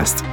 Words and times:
Podcast. 0.00 0.24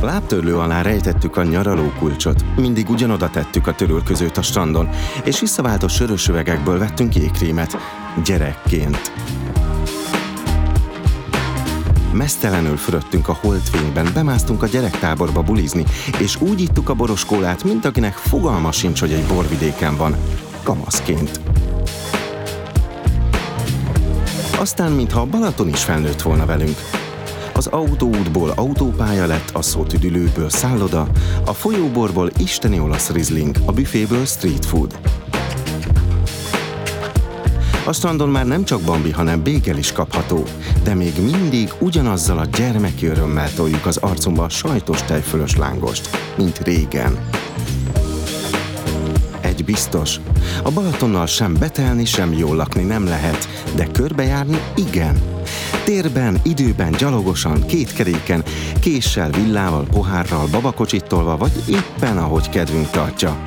Lábtörlő 0.00 0.56
alá 0.56 0.82
rejtettük 0.82 1.36
a 1.36 1.42
nyaraló 1.42 1.92
kulcsot, 1.98 2.44
mindig 2.56 2.88
ugyanoda 2.90 3.30
tettük 3.30 3.66
a 3.66 3.74
törülközőt 3.74 4.36
a 4.36 4.42
strandon, 4.42 4.88
és 5.24 5.40
visszaváltott 5.40 5.90
sörös 5.90 6.28
üvegekből 6.28 6.78
vettünk 6.78 7.14
jégkrémet, 7.14 7.76
gyerekként. 8.24 9.12
Mesztelenül 12.12 12.76
fürödtünk 12.76 13.28
a 13.28 13.38
holdfényben, 13.40 14.08
bemásztunk 14.14 14.62
a 14.62 14.66
gyerektáborba 14.66 15.42
bulizni, 15.42 15.84
és 16.18 16.40
úgy 16.40 16.60
ittuk 16.60 16.88
a 16.88 16.94
boroskólát, 16.94 17.64
mint 17.64 17.84
akinek 17.84 18.14
fogalma 18.14 18.72
sincs, 18.72 19.00
hogy 19.00 19.12
egy 19.12 19.26
borvidéken 19.26 19.96
van, 19.96 20.16
kamaszként. 20.62 21.40
Aztán, 24.62 24.92
mintha 24.92 25.20
a 25.20 25.26
Balaton 25.26 25.68
is 25.68 25.84
felnőtt 25.84 26.22
volna 26.22 26.46
velünk. 26.46 26.76
Az 27.52 27.66
autóútból 27.66 28.52
autópálya 28.54 29.26
lett, 29.26 29.50
a 29.52 29.62
szótüdülőből 29.62 30.50
szálloda, 30.50 31.08
a 31.46 31.52
folyóborból 31.52 32.30
isteni 32.38 32.78
olasz 32.80 33.10
rizling, 33.10 33.56
a 33.64 33.72
büféből 33.72 34.24
street 34.24 34.66
food. 34.66 34.98
A 37.86 37.92
strandon 37.92 38.28
már 38.28 38.46
nem 38.46 38.64
csak 38.64 38.80
bambi, 38.80 39.10
hanem 39.10 39.42
bégel 39.42 39.76
is 39.76 39.92
kapható, 39.92 40.44
de 40.82 40.94
még 40.94 41.12
mindig 41.22 41.72
ugyanazzal 41.78 42.38
a 42.38 42.44
gyermeki 42.44 43.06
örömmel 43.06 43.54
toljuk 43.54 43.86
az 43.86 43.96
arcunkba 43.96 44.44
a 44.44 44.48
sajtos 44.48 45.02
tejfölös 45.02 45.56
lángost, 45.56 46.08
mint 46.36 46.58
régen. 46.58 47.28
Egy 49.62 49.68
biztos, 49.68 50.20
a 50.62 50.70
Balatonnal 50.70 51.26
sem 51.26 51.54
betelni, 51.58 52.04
sem 52.04 52.32
jól 52.32 52.56
lakni 52.56 52.82
nem 52.82 53.04
lehet, 53.04 53.48
de 53.74 53.86
körbejárni 53.86 54.60
igen. 54.74 55.22
Térben, 55.84 56.40
időben, 56.42 56.92
gyalogosan, 56.92 57.66
két 57.66 57.92
keréken, 57.92 58.44
késsel, 58.80 59.30
villával, 59.30 59.84
pohárral, 59.84 60.46
babakocsitolva, 60.46 61.36
vagy 61.36 61.52
éppen 61.68 62.18
ahogy 62.18 62.48
kedvünk 62.48 62.90
tartja. 62.90 63.42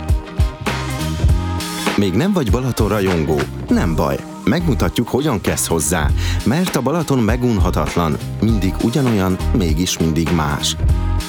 Még 1.98 2.14
nem 2.14 2.34
vagy 2.34 2.52
Balaton 2.52 2.88
rajongó? 2.88 3.40
Nem 3.70 3.96
baj, 3.96 4.18
megmutatjuk, 4.44 5.08
hogyan 5.08 5.42
kezd 5.42 5.68
hozzá, 5.68 6.10
mert 6.46 6.76
a 6.76 6.82
Balaton 6.82 7.20
megunhatatlan, 7.20 8.18
mindig 8.42 8.74
ugyanolyan, 8.84 9.38
mégis 9.58 9.98
mindig 9.98 10.30
más. 10.36 10.76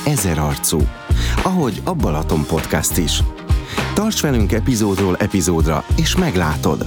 Ezer 0.05 0.39
arcú. 0.39 0.79
Ahogy 1.43 1.81
a 1.85 1.95
Balaton 1.95 2.45
Podcast 2.47 2.97
is. 2.97 3.23
Tarts 3.97 4.21
velünk 4.21 4.53
epizódról 4.53 5.17
epizódra, 5.17 5.85
és 5.97 6.17
meglátod. 6.17 6.87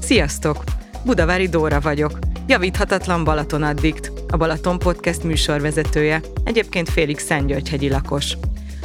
Sziasztok! 0.00 0.64
Budavári 1.04 1.48
Dóra 1.48 1.80
vagyok. 1.80 2.18
Javíthatatlan 2.46 3.24
Balaton 3.24 3.62
addikt, 3.62 4.12
a 4.28 4.36
Balaton 4.36 4.78
Podcast 4.78 5.22
műsorvezetője, 5.22 6.20
egyébként 6.44 6.88
félig 6.88 7.18
Szentgyörgyhegyi 7.18 7.88
lakos. 7.88 8.36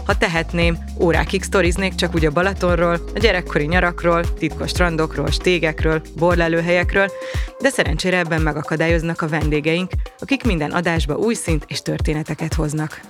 Ha 0.06 0.18
tehetném, 0.18 0.78
órákig 1.00 1.44
sztoriznék 1.44 1.96
csak 1.96 2.16
úgy 2.16 2.26
a 2.26 2.32
Balatonról, 2.32 3.00
a 3.16 3.20
gyerekkori 3.20 3.66
nyarakról, 3.66 4.34
titkos 4.34 4.70
strandokról, 4.70 5.32
stégekről, 5.32 6.02
borlelőhelyekről, 6.16 7.12
de 7.60 7.70
szerencsére 7.70 8.18
ebben 8.18 8.42
megakadályoznak 8.42 9.22
a 9.22 9.28
vendégeink, 9.28 9.92
akik 10.20 10.44
minden 10.44 10.72
adásba 10.72 11.16
új 11.16 11.34
szint 11.34 11.66
és 11.68 11.82
történeteket 11.82 12.54
hoznak. 12.54 13.02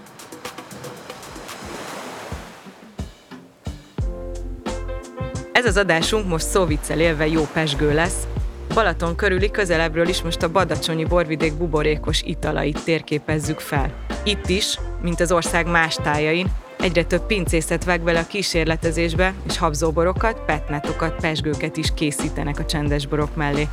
Ez 5.58 5.66
az 5.66 5.78
adásunk 5.78 6.28
most 6.28 6.46
szóviccel 6.46 7.00
élve 7.00 7.28
jó 7.28 7.48
pesgő 7.54 7.94
lesz. 7.94 8.28
Balaton 8.74 9.16
körüli 9.16 9.52
közelebbről 9.52 10.08
is 10.08 10.22
most 10.22 10.44
a 10.44 10.52
Badacsonyi 10.52 11.06
borvidék 11.06 11.54
buborékos 11.54 12.22
italait 12.22 12.84
térképezzük 12.84 13.60
fel. 13.60 13.92
Itt 14.24 14.50
is, 14.50 14.80
mint 15.02 15.20
az 15.20 15.32
ország 15.32 15.68
más 15.68 15.96
tájain, 15.96 16.48
egyre 16.80 17.04
több 17.04 17.26
pincészet 17.26 17.84
veg 17.84 18.02
bele 18.02 18.20
a 18.20 18.28
kísérletezésbe, 18.28 19.34
és 19.48 19.58
habzóborokat, 19.58 20.40
petnetokat, 20.46 21.16
pesgőket 21.22 21.78
is 21.78 21.94
készítenek 21.94 22.60
a 22.60 22.66
csendes 22.66 23.08
borok 23.08 23.36
mellé. 23.36 23.68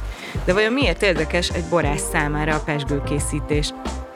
De 0.44 0.52
vajon 0.52 0.72
miért 0.72 1.02
érdekes 1.02 1.48
egy 1.48 1.64
borász 1.70 2.08
számára 2.12 2.54
a 2.54 2.62
pesgőkészítés? 2.64 3.70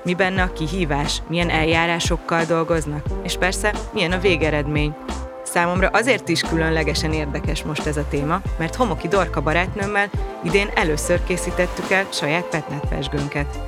Mi 0.05 0.15
benne 0.15 0.43
a 0.43 0.53
kihívás? 0.53 1.23
Milyen 1.29 1.51
eljárásokkal 1.51 2.45
dolgoznak? 2.45 3.07
És 3.23 3.37
persze, 3.37 3.75
milyen 3.93 4.13
a 4.13 4.19
végeredmény? 4.19 4.95
Számomra 5.53 5.89
azért 5.93 6.29
is 6.29 6.41
különlegesen 6.41 7.13
érdekes 7.13 7.63
most 7.63 7.87
ez 7.87 7.97
a 7.97 8.09
téma, 8.09 8.41
mert 8.59 8.75
Homoki 8.75 9.09
Dorka 9.09 9.41
barátnőmmel 9.41 10.11
idén 10.45 10.71
először 10.75 11.25
készítettük 11.25 11.91
el 11.91 12.07
saját 12.13 12.45
petnetpesgőnket. 12.45 13.59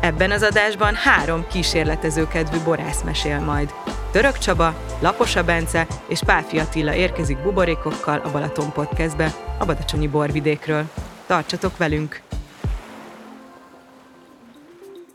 Ebben 0.00 0.30
az 0.30 0.42
adásban 0.42 0.94
három 0.94 1.46
kísérletezőkedvű 1.46 2.58
borász 2.64 3.02
mesél 3.02 3.40
majd. 3.40 3.72
Török 4.10 4.38
Csaba, 4.38 4.74
Laposa 5.00 5.44
Bence 5.44 5.86
és 6.06 6.20
Páfi 6.26 6.58
Attila 6.58 6.94
érkezik 6.94 7.42
buborékokkal 7.42 8.20
a 8.24 8.30
Balaton 8.30 8.72
Podcastbe, 8.72 9.34
a 9.58 9.64
Badacsonyi 9.64 10.08
borvidékről. 10.08 10.84
Tartsatok 11.26 11.76
velünk! 11.76 12.20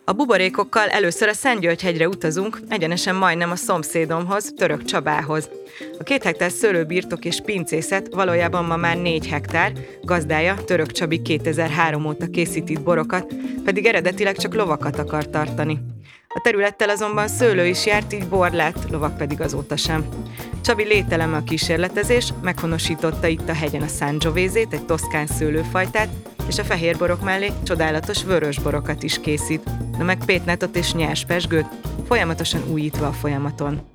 A 0.06 0.14
buborékokkal 0.14 0.90
először 0.90 1.28
a 1.28 1.34
Szentgyörgyhegyre 1.34 2.08
utazunk, 2.08 2.60
egyenesen 2.70 3.16
majdnem 3.16 3.52
a 3.52 3.56
szomszédomhoz, 3.56 4.54
Török 4.56 4.84
Csabához. 4.84 5.50
A 6.00 6.04
két 6.04 6.24
hektár 6.24 6.52
szőlőbirtok 6.52 7.26
és 7.26 7.42
pincészet 7.46 8.14
valójában 8.14 8.66
ma 8.66 8.76
már 8.76 8.98
négy 8.98 9.28
hektár, 9.28 9.72
gazdája 10.02 10.56
Török 10.66 10.92
Csabi 10.92 11.22
2003 11.22 12.06
óta 12.06 12.28
készít 12.28 12.84
borokat, 12.84 13.34
pedig 13.64 13.86
eredetileg 13.86 14.38
csak 14.38 14.54
lovakat 14.54 15.00
akar 15.00 15.30
tartani. 15.30 15.80
A 16.36 16.40
területtel 16.42 16.90
azonban 16.90 17.28
szőlő 17.28 17.66
is 17.66 17.86
járt, 17.86 18.14
így 18.14 18.28
bor 18.28 18.52
lett, 18.52 18.90
lovak 18.90 19.18
pedig 19.18 19.42
azóta 19.42 19.76
sem. 19.76 20.06
Csabi 20.62 20.84
lételeme 20.84 21.38
a 21.38 21.44
kísérletezés, 21.44 22.34
meghonosította 22.42 23.28
itt 23.28 23.50
a 23.50 23.54
hegyen 23.54 23.82
a 23.82 23.88
Sangiovese-t, 23.88 24.74
egy 24.74 24.86
toszkán 24.86 25.28
szőlőfajtát, 25.28 26.10
és 26.48 26.58
a 26.58 26.64
fehér 26.64 26.98
borok 26.98 27.24
mellé 27.24 27.52
csodálatos 27.64 28.24
vörös 28.24 28.60
borokat 28.60 29.04
is 29.04 29.20
készít, 29.20 29.70
na 29.98 30.04
meg 30.04 30.26
pétnetot 30.26 30.76
és 30.76 30.94
nyers 30.94 31.26
pesgőt, 31.26 31.68
folyamatosan 32.08 32.64
újítva 32.72 33.08
a 33.08 33.12
folyamaton. 33.12 33.93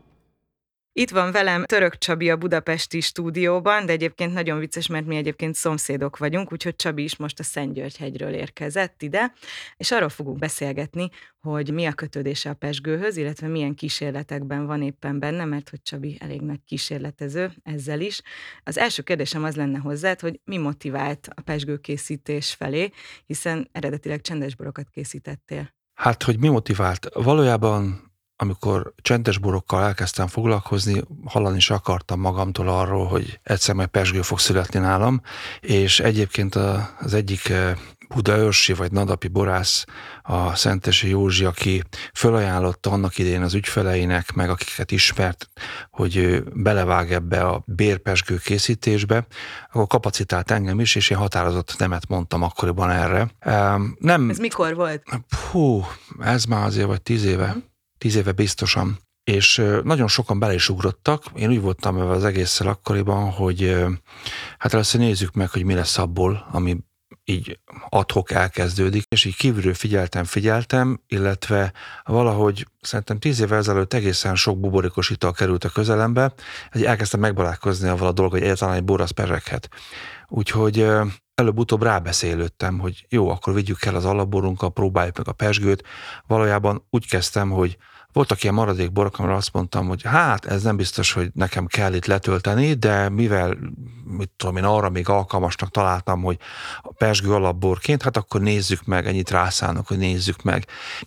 Itt 0.98 1.10
van 1.10 1.32
velem 1.32 1.64
Török 1.64 1.98
Csabi 1.98 2.30
a 2.30 2.36
budapesti 2.36 3.00
stúdióban, 3.00 3.86
de 3.86 3.92
egyébként 3.92 4.32
nagyon 4.32 4.58
vicces, 4.58 4.86
mert 4.86 5.06
mi 5.06 5.16
egyébként 5.16 5.54
szomszédok 5.54 6.18
vagyunk, 6.18 6.52
úgyhogy 6.52 6.76
Csabi 6.76 7.02
is 7.02 7.16
most 7.16 7.38
a 7.38 7.42
Szentgyörgyhegyről 7.42 8.32
érkezett 8.32 9.02
ide, 9.02 9.32
és 9.76 9.90
arról 9.90 10.08
fogunk 10.08 10.38
beszélgetni, 10.38 11.08
hogy 11.40 11.72
mi 11.72 11.86
a 11.86 11.92
kötődése 11.92 12.50
a 12.50 12.54
pesgőhöz, 12.54 13.16
illetve 13.16 13.46
milyen 13.46 13.74
kísérletekben 13.74 14.66
van 14.66 14.82
éppen 14.82 15.18
benne, 15.18 15.44
mert 15.44 15.68
hogy 15.68 15.82
Csabi 15.82 16.16
elég 16.20 16.40
nagy 16.40 16.60
kísérletező 16.66 17.52
ezzel 17.62 18.00
is. 18.00 18.22
Az 18.64 18.78
első 18.78 19.02
kérdésem 19.02 19.44
az 19.44 19.56
lenne 19.56 19.78
hozzád, 19.78 20.20
hogy 20.20 20.40
mi 20.44 20.56
motivált 20.56 21.28
a 21.34 21.40
pesgőkészítés 21.40 22.54
felé, 22.54 22.90
hiszen 23.26 23.68
eredetileg 23.72 24.20
csendes 24.20 24.56
borokat 24.56 24.88
készítettél. 24.88 25.76
Hát, 25.94 26.22
hogy 26.22 26.38
mi 26.38 26.48
motivált? 26.48 27.08
Valójában 27.14 28.07
amikor 28.40 28.92
csendes 29.02 29.38
borokkal 29.38 29.82
elkezdtem 29.82 30.26
foglalkozni, 30.26 31.02
hallani 31.24 31.56
is 31.56 31.70
akartam 31.70 32.20
magamtól 32.20 32.68
arról, 32.68 33.06
hogy 33.06 33.40
egyszer 33.42 33.74
majd 33.74 33.88
pesgő 33.88 34.22
fog 34.22 34.38
születni 34.38 34.80
nálam, 34.80 35.22
és 35.60 36.00
egyébként 36.00 36.54
az 36.54 37.14
egyik 37.14 37.48
eh, 37.48 37.74
budaörsi 38.14 38.72
vagy 38.72 38.92
nadapi 38.92 39.28
borász, 39.28 39.84
a 40.22 40.54
Szentesi 40.54 41.08
Józsi, 41.08 41.44
aki 41.44 41.82
felajánlotta 42.12 42.90
annak 42.90 43.18
idején 43.18 43.42
az 43.42 43.54
ügyfeleinek, 43.54 44.32
meg 44.32 44.50
akiket 44.50 44.90
ismert, 44.90 45.48
hogy 45.90 46.16
ő 46.16 46.44
belevág 46.54 47.12
ebbe 47.12 47.40
a 47.40 47.62
bérpesgő 47.66 48.36
készítésbe, 48.36 49.26
akkor 49.72 49.86
kapacitált 49.86 50.50
engem 50.50 50.80
is, 50.80 50.94
és 50.94 51.10
én 51.10 51.18
határozott 51.18 51.74
nemet 51.78 52.08
mondtam 52.08 52.42
akkoriban 52.42 52.90
erre. 52.90 53.30
Nem, 53.98 54.30
ez 54.30 54.38
mikor 54.38 54.74
volt? 54.74 55.02
Hú, 55.50 55.84
ez 56.20 56.44
már 56.44 56.66
azért 56.66 56.86
vagy 56.86 57.02
tíz 57.02 57.24
éve. 57.24 57.48
Hmm 57.48 57.68
tíz 57.98 58.16
éve 58.16 58.32
biztosan. 58.32 58.98
És 59.24 59.62
nagyon 59.82 60.08
sokan 60.08 60.38
bele 60.38 60.54
is 60.54 60.68
ugrottak. 60.68 61.24
Én 61.34 61.48
úgy 61.48 61.60
voltam 61.60 61.96
az 61.96 62.24
egésszel 62.24 62.66
akkoriban, 62.66 63.30
hogy 63.30 63.76
hát 64.58 64.72
először 64.72 65.00
nézzük 65.00 65.32
meg, 65.32 65.50
hogy 65.50 65.64
mi 65.64 65.74
lesz 65.74 65.98
abból, 65.98 66.46
ami 66.50 66.76
így 67.24 67.58
adhok 67.88 68.30
elkezdődik, 68.30 69.04
és 69.08 69.24
így 69.24 69.36
kívülről 69.36 69.74
figyeltem, 69.74 70.24
figyeltem, 70.24 71.00
illetve 71.06 71.72
valahogy 72.04 72.66
szerintem 72.80 73.18
tíz 73.18 73.40
évvel 73.40 73.58
ezelőtt 73.58 73.92
egészen 73.92 74.34
sok 74.34 74.60
buborékos 74.60 75.10
ital 75.10 75.32
került 75.32 75.64
a 75.64 75.68
közelembe, 75.68 76.34
hogy 76.70 76.84
elkezdtem 76.84 77.20
megbarátkozni 77.20 77.88
avval 77.88 78.08
a 78.08 78.12
dolog, 78.12 78.30
hogy 78.30 78.42
egyáltalán 78.42 78.74
egy 78.74 78.84
bor 78.84 79.00
az 79.00 79.10
pereghet. 79.10 79.68
Úgyhogy 80.28 80.86
előbb-utóbb 81.38 81.82
rábeszélődtem, 81.82 82.78
hogy 82.78 83.06
jó, 83.08 83.28
akkor 83.28 83.54
vigyük 83.54 83.84
el 83.84 83.94
az 83.94 84.04
alapborunkkal, 84.04 84.72
próbáljuk 84.72 85.16
meg 85.16 85.28
a 85.28 85.32
pesgőt. 85.32 85.84
Valójában 86.26 86.84
úgy 86.90 87.08
kezdtem, 87.08 87.50
hogy 87.50 87.76
voltak 88.12 88.42
ilyen 88.42 88.54
maradék 88.54 88.92
borok, 88.92 89.18
amire 89.18 89.34
azt 89.34 89.52
mondtam, 89.52 89.88
hogy 89.88 90.02
hát 90.02 90.44
ez 90.44 90.62
nem 90.62 90.76
biztos, 90.76 91.12
hogy 91.12 91.30
nekem 91.34 91.66
kell 91.66 91.94
itt 91.94 92.06
letölteni, 92.06 92.74
de 92.74 93.08
mivel, 93.08 93.56
mit 94.04 94.30
tudom 94.36 94.56
én, 94.56 94.64
arra 94.64 94.90
még 94.90 95.08
alkalmasnak 95.08 95.70
találtam, 95.70 96.22
hogy 96.22 96.38
a 96.82 96.92
pesgő 96.92 97.32
alapborként, 97.32 98.02
hát 98.02 98.16
akkor 98.16 98.40
nézzük 98.40 98.84
meg, 98.84 99.06
ennyit 99.06 99.30
rászánok, 99.30 99.86
hogy 99.86 99.98
nézzük 99.98 100.42
meg. 100.42 100.66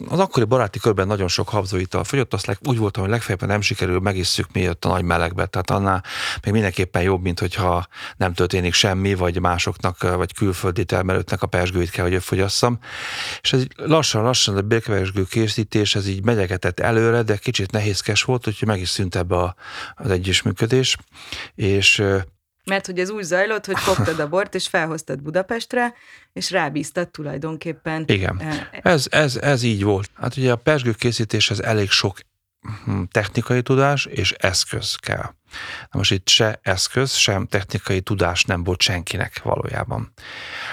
Az 0.09 0.19
akkori 0.19 0.45
baráti 0.45 0.79
körben 0.79 1.07
nagyon 1.07 1.27
sok 1.27 1.49
habzóital 1.49 2.03
fogyott, 2.03 2.33
azt 2.33 2.59
úgy 2.63 2.77
voltam, 2.77 3.03
hogy 3.03 3.11
legfeljebb 3.11 3.47
nem 3.47 3.61
sikerül, 3.61 3.99
megisszük 3.99 4.47
jött 4.53 4.85
a 4.85 4.89
nagy 4.89 5.03
melegbe, 5.03 5.45
tehát 5.45 5.69
annál 5.69 6.03
még 6.43 6.53
mindenképpen 6.53 7.01
jobb, 7.01 7.21
mint 7.21 7.39
hogyha 7.39 7.87
nem 8.17 8.33
történik 8.33 8.73
semmi, 8.73 9.13
vagy 9.13 9.39
másoknak, 9.39 10.15
vagy 10.15 10.33
külföldi 10.33 10.85
termelőtnek 10.85 11.41
a 11.41 11.47
pesgőit 11.47 11.89
kell, 11.89 12.09
hogy 12.09 12.23
fogyasszam. 12.23 12.79
És 13.41 13.53
ez 13.53 13.65
lassan-lassan 13.75 14.57
a 14.57 14.61
bérkevesgő 14.61 15.23
készítés, 15.23 15.95
ez 15.95 16.07
így 16.07 16.23
megyegetett 16.23 16.79
előre, 16.91 17.21
de 17.21 17.37
kicsit 17.37 17.71
nehézkes 17.71 18.23
volt, 18.23 18.47
úgyhogy 18.47 18.67
meg 18.67 18.79
is 18.79 18.89
szűnt 18.89 19.15
ebbe 19.15 19.35
a, 19.35 19.55
az 19.95 20.11
együttműködés. 20.11 20.97
És 21.55 22.03
mert 22.65 22.85
hogy 22.85 22.99
ez 22.99 23.09
úgy 23.09 23.23
zajlott, 23.23 23.65
hogy 23.65 23.79
fogtad 23.79 24.19
a 24.19 24.27
bort, 24.29 24.55
és 24.55 24.67
felhoztad 24.67 25.21
Budapestre, 25.21 25.93
és 26.33 26.51
rábíztad 26.51 27.09
tulajdonképpen. 27.09 28.03
Igen, 28.07 28.41
ez, 28.81 29.05
ez, 29.09 29.35
ez 29.35 29.63
így 29.63 29.83
volt. 29.83 30.09
Hát 30.13 30.37
ugye 30.37 30.51
a 30.51 30.55
pesgő 30.55 30.91
készítéshez 30.91 31.59
elég 31.59 31.89
sok 31.89 32.19
hm, 32.85 33.01
technikai 33.11 33.61
tudás 33.61 34.05
és 34.05 34.31
eszköz 34.31 34.95
kell. 34.95 35.33
Na 35.91 35.97
most 35.97 36.11
itt 36.11 36.27
se 36.27 36.59
eszköz, 36.61 37.13
sem 37.13 37.47
technikai 37.47 38.01
tudás 38.01 38.43
nem 38.43 38.63
volt 38.63 38.81
senkinek 38.81 39.41
valójában. 39.43 40.13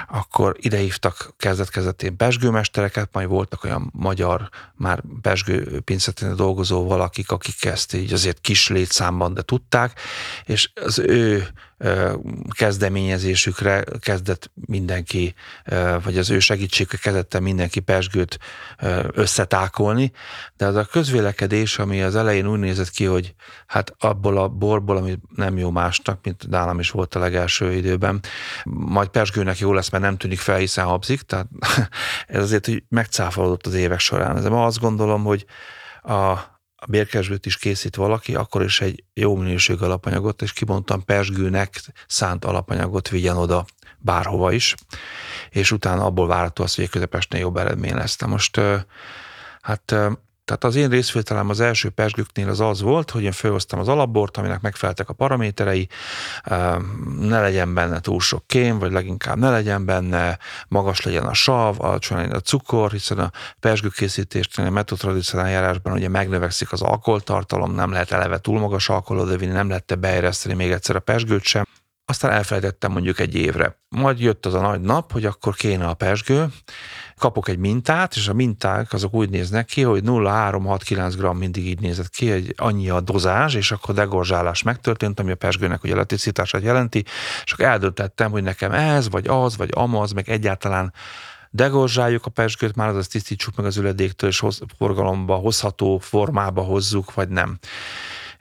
Akkor 0.09 0.57
idehívtak 0.59 1.35
kezdet-kezdetén 1.37 2.17
pesgőmestereket, 2.17 3.09
majd 3.13 3.29
voltak 3.29 3.65
olyan 3.65 3.91
magyar, 3.95 4.49
már 4.75 5.03
pesgő 5.23 5.81
pincetén 5.81 6.37
dolgozó 6.37 6.87
valakik, 6.87 7.31
akik 7.31 7.65
ezt 7.65 7.95
így 7.95 8.13
azért 8.13 8.41
kis 8.41 8.69
létszámban, 8.69 9.35
de 9.35 9.43
tudták, 9.43 10.01
és 10.45 10.71
az 10.75 10.99
ő 10.99 11.49
kezdeményezésükre 12.51 13.85
kezdett 14.01 14.51
mindenki, 14.55 15.35
vagy 16.03 16.19
az 16.19 16.31
ő 16.31 16.39
segítségükre 16.39 16.99
kezdett 16.99 17.41
mindenki 17.41 17.81
pesgőt 17.81 18.39
összetákolni, 19.13 20.13
de 20.57 20.67
az 20.67 20.75
a 20.75 20.85
közvélekedés, 20.85 21.79
ami 21.79 22.03
az 22.03 22.17
elején 22.17 22.47
úgy 22.47 22.59
nézett 22.59 22.91
ki, 22.91 23.05
hogy 23.05 23.35
hát 23.67 23.95
abból 23.99 24.39
a 24.39 24.49
borból, 24.69 24.97
ami 24.97 25.19
nem 25.35 25.59
jó 25.59 25.71
másnak, 25.71 26.25
mint 26.25 26.49
nálam 26.49 26.79
is 26.79 26.91
volt 26.91 27.15
a 27.15 27.19
legelső 27.19 27.73
időben, 27.73 28.21
majd 28.65 29.09
pesgőnek 29.09 29.59
jó 29.59 29.73
lesz, 29.73 29.91
mert 29.91 30.05
nem 30.05 30.17
tűnik 30.17 30.39
fel, 30.39 30.57
hiszen 30.57 30.85
habzik, 30.85 31.21
tehát 31.21 31.47
ez 32.27 32.43
azért 32.43 32.67
hogy 32.67 32.83
megcáfolódott 32.89 33.67
az 33.67 33.75
évek 33.75 33.99
során. 33.99 34.37
Ez 34.37 34.45
ma 34.45 34.65
azt 34.65 34.81
gondolom, 34.81 35.25
hogy 35.25 35.45
a, 36.03 36.15
a 36.81 36.87
bérkezsőt 36.89 37.47
is 37.47 37.57
készít 37.57 37.97
valaki, 37.97 38.35
akkor 38.35 38.63
is 38.63 38.81
egy 38.81 39.05
jó 39.15 39.37
minőségű 39.37 39.85
alapanyagot, 39.85 40.43
és 40.43 40.53
kimondtam 40.53 41.05
persgőnek 41.05 41.81
szánt 42.07 42.45
alapanyagot 42.45 43.09
vigyen 43.09 43.37
oda 43.37 43.65
bárhova 43.99 44.53
is, 44.53 44.75
és 45.51 45.73
utána 45.73 46.05
abból 46.05 46.27
várható 46.27 46.63
az, 46.63 46.75
hogy 46.75 46.89
közepesnél 46.89 47.41
jobb 47.41 47.57
eredmény 47.57 47.95
lesz. 47.95 48.17
De 48.17 48.27
most 48.27 48.61
hát 49.61 49.95
tehát 50.49 50.65
az 50.65 50.77
én 50.77 50.89
részvételem 50.89 51.49
az 51.49 51.61
első 51.61 51.89
persgőknél 51.89 52.49
az 52.49 52.61
az 52.61 52.81
volt, 52.81 53.11
hogy 53.11 53.23
én 53.23 53.33
felhoztam 53.33 53.79
az 53.79 53.89
alapbort, 53.89 54.37
aminek 54.37 54.61
megfeleltek 54.61 55.09
a 55.09 55.13
paraméterei, 55.13 55.89
ne 57.21 57.41
legyen 57.41 57.75
benne 57.75 58.01
túl 58.01 58.21
sok 58.21 58.47
kém, 58.47 58.79
vagy 58.79 58.93
leginkább 58.93 59.39
ne 59.39 59.51
legyen 59.51 59.85
benne, 59.85 60.39
magas 60.69 61.03
legyen 61.03 61.25
a 61.25 61.35
sav, 61.35 61.81
alacsony 61.81 62.17
legyen 62.17 62.35
a 62.35 62.41
cukor, 62.41 62.91
hiszen 62.91 63.19
a 63.19 63.31
persgőkészítésnél 63.61 64.67
a 64.67 64.71
metotradicionál 64.71 65.51
járásban 65.51 65.93
ugye 65.93 66.09
megnövekszik 66.09 66.73
az 66.73 66.83
alkoholtartalom, 66.83 67.75
nem 67.75 67.93
lehet 67.93 68.13
eleve 68.13 68.39
túl 68.39 68.59
magas 68.59 68.89
alkoholot 68.89 69.39
vinni, 69.39 69.53
nem 69.53 69.69
lehet 69.69 69.99
beéreszteni 69.99 70.55
még 70.55 70.71
egyszer 70.71 70.97
a 70.97 71.01
persgőt 71.01 71.45
sem. 71.45 71.67
Aztán 72.11 72.31
elfelejtettem 72.31 72.93
mondjuk 72.93 73.19
egy 73.19 73.35
évre. 73.35 73.79
Majd 73.89 74.21
jött 74.21 74.47
az 74.47 74.55
a 74.55 74.61
nagy 74.61 74.81
nap, 74.81 75.13
hogy 75.13 75.25
akkor 75.25 75.55
kéne 75.55 75.87
a 75.87 75.95
persgő, 75.95 76.47
kapok 77.17 77.49
egy 77.49 77.59
mintát, 77.59 78.17
és 78.17 78.29
a 78.29 78.33
minták 78.33 78.93
azok 78.93 79.15
úgy 79.15 79.31
néznek 79.31 79.67
ki, 79.67 79.83
hogy 79.83 80.03
0,3-6-9 80.05 81.15
g 81.19 81.39
mindig 81.39 81.67
így 81.67 81.81
nézett 81.81 82.11
ki, 82.11 82.31
egy 82.31 82.55
annyi 82.57 82.91
a 82.91 83.01
dozás, 83.01 83.55
és 83.55 83.71
akkor 83.71 83.95
degorzsálás 83.95 84.63
megtörtént, 84.63 85.21
ami 85.21 85.31
a 85.31 85.35
pesgőnek 85.35 85.85
ugye 85.85 85.95
letisztítását 85.95 86.63
jelenti, 86.63 87.05
és 87.45 87.53
akkor 87.53 87.65
eldöntettem, 87.65 88.31
hogy 88.31 88.43
nekem 88.43 88.73
ez, 88.73 89.09
vagy 89.09 89.27
az, 89.27 89.57
vagy 89.57 89.71
amaz, 89.73 90.13
meg 90.13 90.29
egyáltalán 90.29 90.93
degorzsáljuk 91.51 92.27
a 92.27 92.31
pesgőt, 92.31 92.77
már 92.77 92.89
az 92.89 93.07
tisztítsuk 93.07 93.57
meg 93.57 93.67
az 93.67 93.77
üledéktől, 93.77 94.31
és 94.31 94.39
hoz, 94.39 94.61
forgalomba 94.79 95.35
hozható 95.35 95.99
formába 95.99 96.63
hozzuk, 96.63 97.15
vagy 97.15 97.29
nem. 97.29 97.59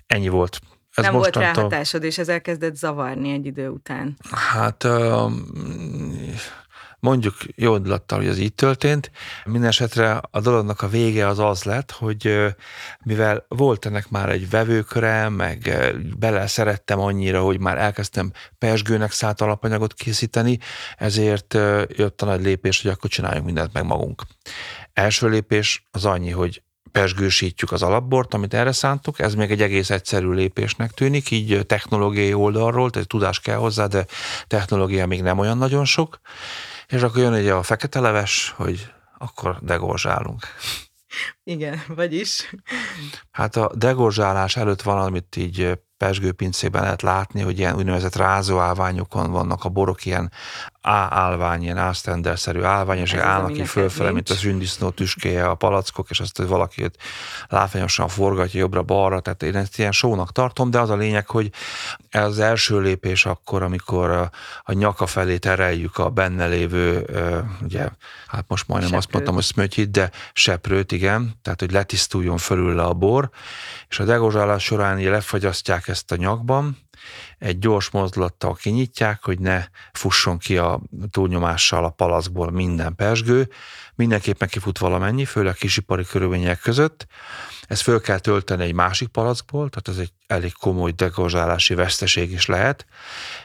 Ennyi 0.06 0.28
volt. 0.28 0.60
Ez 0.98 1.04
nem 1.04 1.14
volt 1.14 1.36
ráhatásod, 1.36 2.04
és 2.04 2.18
ez 2.18 2.30
elkezdett 2.30 2.76
zavarni 2.76 3.32
egy 3.32 3.46
idő 3.46 3.70
után. 3.70 4.18
Hát 4.32 4.88
mondjuk 7.00 7.36
jó 7.56 7.76
indulattal, 7.76 8.18
hogy 8.18 8.28
ez 8.28 8.38
így 8.38 8.54
történt. 8.54 9.12
Mindenesetre 9.46 10.22
a 10.32 10.40
dolognak 10.40 10.82
a 10.82 10.88
vége 10.88 11.28
az 11.28 11.40
az 11.40 11.64
lett, 11.64 11.92
hogy 11.92 12.46
mivel 13.04 13.46
volt 13.48 13.86
ennek 13.86 14.10
már 14.10 14.30
egy 14.30 14.50
vevőköre, 14.50 15.30
meg 15.30 15.78
bele 16.20 16.48
szerettem 16.48 17.00
annyira, 17.00 17.42
hogy 17.42 17.60
már 17.60 17.78
elkezdtem 17.78 18.32
persgőnek 18.58 19.12
szállt 19.12 19.42
alapanyagot 19.42 19.94
készíteni, 19.94 20.60
ezért 20.96 21.54
jött 21.88 22.22
a 22.22 22.26
nagy 22.26 22.42
lépés, 22.42 22.82
hogy 22.82 22.92
akkor 22.92 23.10
csináljunk 23.10 23.46
mindent 23.46 23.74
meg 23.74 23.86
magunk. 23.86 24.22
Első 24.94 25.30
lépés 25.30 25.88
az 25.92 26.06
annyi, 26.06 26.32
hogy 26.32 26.62
pesgősítjük 26.92 27.72
az 27.72 27.84
alapbort, 27.84 28.34
amit 28.34 28.54
erre 28.54 28.72
szántuk, 28.72 29.20
ez 29.20 29.36
még 29.36 29.52
egy 29.52 29.62
egész 29.62 29.90
egyszerű 29.90 30.30
lépésnek 30.30 30.92
tűnik, 30.92 31.32
így 31.32 31.66
technológiai 31.66 32.34
oldalról, 32.34 32.90
tehát 32.90 33.08
tudás 33.08 33.40
kell 33.40 33.58
hozzá, 33.58 33.88
de 33.88 34.06
technológia 34.48 35.08
még 35.08 35.22
nem 35.22 35.40
olyan 35.40 35.58
nagyon 35.58 35.86
sok, 35.86 36.20
és 36.88 37.02
akkor 37.02 37.22
jön 37.22 37.34
egy 37.34 37.48
a 37.48 37.64
fekete 37.64 38.00
leves, 38.00 38.54
hogy 38.58 38.92
akkor 39.18 39.58
degorzsálunk. 39.62 40.46
Igen, 41.44 41.82
vagyis? 41.88 42.54
Hát 43.32 43.56
a 43.56 43.72
degorzsálás 43.76 44.56
előtt 44.56 44.82
valamit 44.82 45.36
így 45.36 45.80
pesgőpincében 45.98 46.82
lehet 46.82 47.02
látni, 47.02 47.42
hogy 47.42 47.60
ilyen 47.60 47.76
úgynevezett 47.76 48.16
rázóállványokon 48.16 49.32
vannak 49.32 49.64
a 49.64 49.70
borok, 49.70 50.06
ilyen 50.06 50.32
A 50.88 50.92
állvány, 51.10 51.64
ilyen 51.64 51.78
ásztenderszerű 51.78 52.62
állvány, 52.62 52.98
és 52.98 53.14
állnak 53.14 53.58
így 53.58 53.68
fölfele, 53.68 54.12
mint 54.12 54.30
a 54.30 54.36
zsündisznó 54.36 54.90
tüskéje, 54.90 55.50
a 55.50 55.56
palackok, 55.56 56.10
és 56.10 56.20
azt, 56.20 56.38
hogy 56.38 56.48
valaki 56.48 56.84
őt 56.84 56.98
látványosan 57.48 58.08
forgatja 58.08 58.60
jobbra-balra, 58.60 59.20
tehát 59.20 59.44
én 59.44 59.56
ezt 59.56 59.80
ilyen 59.80 59.92
sónak 59.92 60.32
tartom, 60.32 60.70
de 60.72 60.80
az 60.80 60.90
a 60.90 60.96
lényeg, 60.96 61.28
hogy 61.28 61.52
ez 62.10 62.26
az 62.26 62.40
első 62.40 62.80
lépés 62.80 63.26
akkor, 63.26 63.64
amikor 63.64 64.10
a, 64.10 64.30
a 64.64 64.74
nyaka 64.74 65.06
felé 65.06 65.38
tereljük 65.38 65.98
a 65.98 66.10
benne 66.10 66.48
lévő, 66.48 67.06
ugye, 67.62 67.90
hát 68.28 68.46
most 68.48 68.68
majdnem 68.68 68.92
Seprőt. 68.92 69.06
azt 69.06 69.14
mondtam, 69.14 69.34
hogy 69.34 69.44
szmötyit, 69.44 69.92
de 69.92 70.12
seprőt, 70.34 70.92
igen, 70.92 71.40
tehát 71.42 71.60
hogy 71.60 71.72
letisztuljon 71.72 72.38
fölül 72.38 72.76
le 72.76 72.84
a 72.84 72.94
bor, 72.94 73.30
és 73.90 74.00
a 74.00 74.04
degozsálás 74.04 74.64
során 74.64 75.00
lefagyasztják 75.00 75.88
ezt 75.88 76.12
a 76.12 76.16
nyakban, 76.16 76.87
egy 77.38 77.60
gyors 77.60 77.90
mozdulattal 77.90 78.54
kinyitják, 78.54 79.24
hogy 79.24 79.40
ne 79.40 79.66
fusson 79.94 80.38
ki 80.38 80.58
a 80.58 80.82
túlnyomással 81.12 81.86
a 81.86 81.90
palaszból 81.90 82.52
minden 82.52 82.96
persgő, 82.96 83.50
mindenképpen 83.96 84.48
kifut 84.48 84.78
valamennyi, 84.78 85.26
főleg 85.26 85.54
kisipari 85.54 86.06
körülmények 86.06 86.60
között. 86.60 87.08
Ezt 87.68 87.82
föl 87.82 88.02
kell 88.02 88.20
tölteni 88.20 88.64
egy 88.64 88.74
másik 88.74 89.08
palackból, 89.08 89.70
tehát 89.70 89.88
ez 89.88 89.98
egy 89.98 90.14
elég 90.28 90.54
komoly 90.54 90.92
degozsálási 90.92 91.74
veszteség 91.74 92.32
is 92.32 92.46
lehet, 92.46 92.86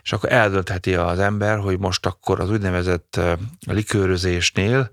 és 0.03 0.13
akkor 0.13 0.33
eldöntheti 0.33 0.95
az 0.95 1.19
ember, 1.19 1.59
hogy 1.59 1.79
most 1.79 2.07
akkor 2.07 2.41
az 2.41 2.51
úgynevezett 2.51 3.21
likőrözésnél 3.67 4.91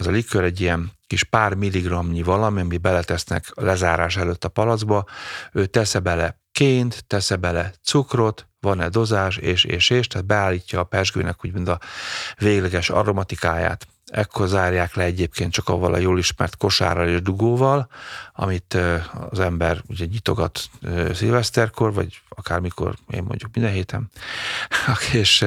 az 0.00 0.06
a 0.06 0.10
likőr 0.10 0.44
egy 0.44 0.60
ilyen 0.60 0.92
kis 1.06 1.24
pár 1.24 1.54
milligramnyi 1.54 2.22
valami, 2.22 2.60
ami 2.60 2.76
beletesznek 2.76 3.50
a 3.54 3.64
lezárás 3.64 4.16
előtt 4.16 4.44
a 4.44 4.48
palacba, 4.48 5.04
ő 5.52 5.66
tesz 5.66 5.94
bele 5.94 6.39
ként, 6.52 7.04
tesz 7.06 7.30
bele 7.30 7.72
cukrot, 7.82 8.48
van-e 8.60 8.88
dozás, 8.88 9.36
és, 9.36 9.64
és, 9.64 9.90
és, 9.90 10.06
tehát 10.06 10.26
beállítja 10.26 10.80
a 10.80 10.84
pesgőnek 10.84 11.44
úgymond 11.44 11.68
a 11.68 11.80
végleges 12.38 12.90
aromatikáját. 12.90 13.86
Ekkor 14.06 14.48
zárják 14.48 14.94
le 14.94 15.02
egyébként 15.04 15.52
csak 15.52 15.68
avval 15.68 15.94
a 15.94 15.98
jól 15.98 16.18
ismert 16.18 16.56
kosárral 16.56 17.08
és 17.08 17.22
dugóval, 17.22 17.88
amit 18.32 18.78
az 19.30 19.40
ember 19.40 19.82
ugye 19.86 20.04
nyitogat 20.04 20.60
szilveszterkor, 21.12 21.92
vagy 21.92 22.20
akármikor, 22.28 22.94
én 23.10 23.22
mondjuk 23.22 23.54
minden 23.54 23.72
héten, 23.72 24.10
és, 25.12 25.46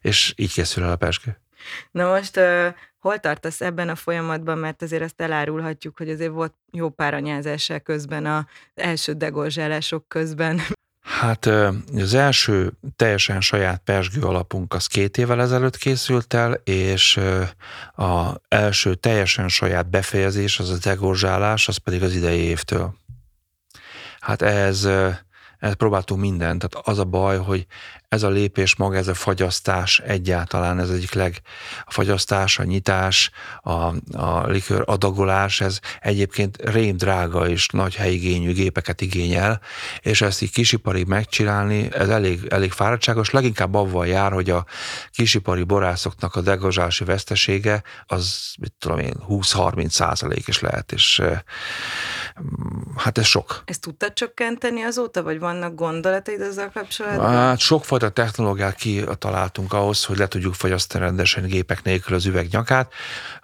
és 0.00 0.32
így 0.36 0.52
készül 0.52 0.84
el 0.84 0.90
a 0.90 0.96
pesgő. 0.96 1.43
Na 1.90 2.12
most 2.12 2.40
hol 2.98 3.18
tartasz 3.18 3.60
ebben 3.60 3.88
a 3.88 3.94
folyamatban, 3.94 4.58
mert 4.58 4.82
azért 4.82 5.02
azt 5.02 5.20
elárulhatjuk, 5.20 5.96
hogy 5.96 6.10
azért 6.10 6.32
volt 6.32 6.54
jó 6.72 6.88
pár 6.88 7.14
anyázással 7.14 7.78
közben 7.78 8.26
az 8.26 8.44
első 8.74 9.12
degorzsálások 9.12 10.08
közben. 10.08 10.60
Hát 11.00 11.46
az 11.96 12.14
első 12.14 12.72
teljesen 12.96 13.40
saját 13.40 13.80
persgő 13.84 14.20
alapunk 14.20 14.74
az 14.74 14.86
két 14.86 15.18
évvel 15.18 15.40
ezelőtt 15.40 15.76
készült 15.76 16.34
el, 16.34 16.52
és 16.64 17.20
az 17.94 18.34
első 18.48 18.94
teljesen 18.94 19.48
saját 19.48 19.90
befejezés, 19.90 20.58
az 20.58 20.70
a 20.70 20.78
degorzsálás, 20.82 21.68
az 21.68 21.76
pedig 21.76 22.02
az 22.02 22.14
idei 22.14 22.40
évtől. 22.40 22.94
Hát 24.20 24.42
ez 24.42 24.88
ez 25.64 25.74
próbáltunk 25.74 26.20
mindent. 26.20 26.68
Tehát 26.68 26.86
az 26.86 26.98
a 26.98 27.04
baj, 27.04 27.38
hogy 27.38 27.66
ez 28.14 28.22
a 28.22 28.28
lépés 28.28 28.76
maga, 28.76 28.96
ez 28.96 29.08
a 29.08 29.14
fagyasztás 29.14 29.98
egyáltalán, 29.98 30.78
ez 30.78 30.90
egyik 30.90 31.12
leg, 31.12 31.40
a 31.84 31.92
fagyasztás, 31.92 32.58
a 32.58 32.64
nyitás, 32.64 33.30
a, 33.62 33.72
a 34.18 34.46
likőr 34.46 34.82
adagolás, 34.86 35.60
ez 35.60 35.78
egyébként 36.00 36.58
rém 36.62 36.96
drága 36.96 37.48
és 37.48 37.66
nagy 37.66 37.94
helyigényű 37.94 38.52
gépeket 38.52 39.00
igényel, 39.00 39.60
és 40.00 40.20
ezt 40.20 40.42
így 40.42 40.52
kisiparig 40.52 41.06
megcsinálni, 41.06 41.88
ez 41.92 42.08
elég, 42.08 42.46
elég 42.48 42.72
fáradtságos, 42.72 43.30
leginkább 43.30 43.74
avval 43.74 44.06
jár, 44.06 44.32
hogy 44.32 44.50
a 44.50 44.64
kisipari 45.10 45.62
borászoknak 45.62 46.34
a 46.34 46.40
degazsási 46.40 47.04
vesztesége 47.04 47.82
az, 48.06 48.54
mit 48.60 48.72
tudom 48.78 48.98
én, 48.98 49.14
20-30 49.28 49.88
százalék 49.88 50.48
is 50.48 50.60
lehet, 50.60 50.92
és 50.92 51.22
hát 52.96 53.18
ez 53.18 53.26
sok. 53.26 53.62
Ezt 53.64 53.80
tudtad 53.80 54.12
csökkenteni 54.12 54.82
azóta, 54.82 55.22
vagy 55.22 55.38
vannak 55.38 55.74
gondolataid 55.74 56.40
ezzel 56.40 56.70
kapcsolatban? 56.70 57.30
Hát 57.30 57.58
sokfajta 57.58 58.03
technológiát 58.10 58.74
kitaláltunk 58.74 59.72
ahhoz, 59.72 60.04
hogy 60.04 60.18
le 60.18 60.26
tudjuk 60.28 60.54
fogyasztani 60.54 61.04
rendesen 61.04 61.46
gépek 61.46 61.82
nélkül 61.82 62.14
az 62.14 62.26
üvegnyakát. 62.26 62.92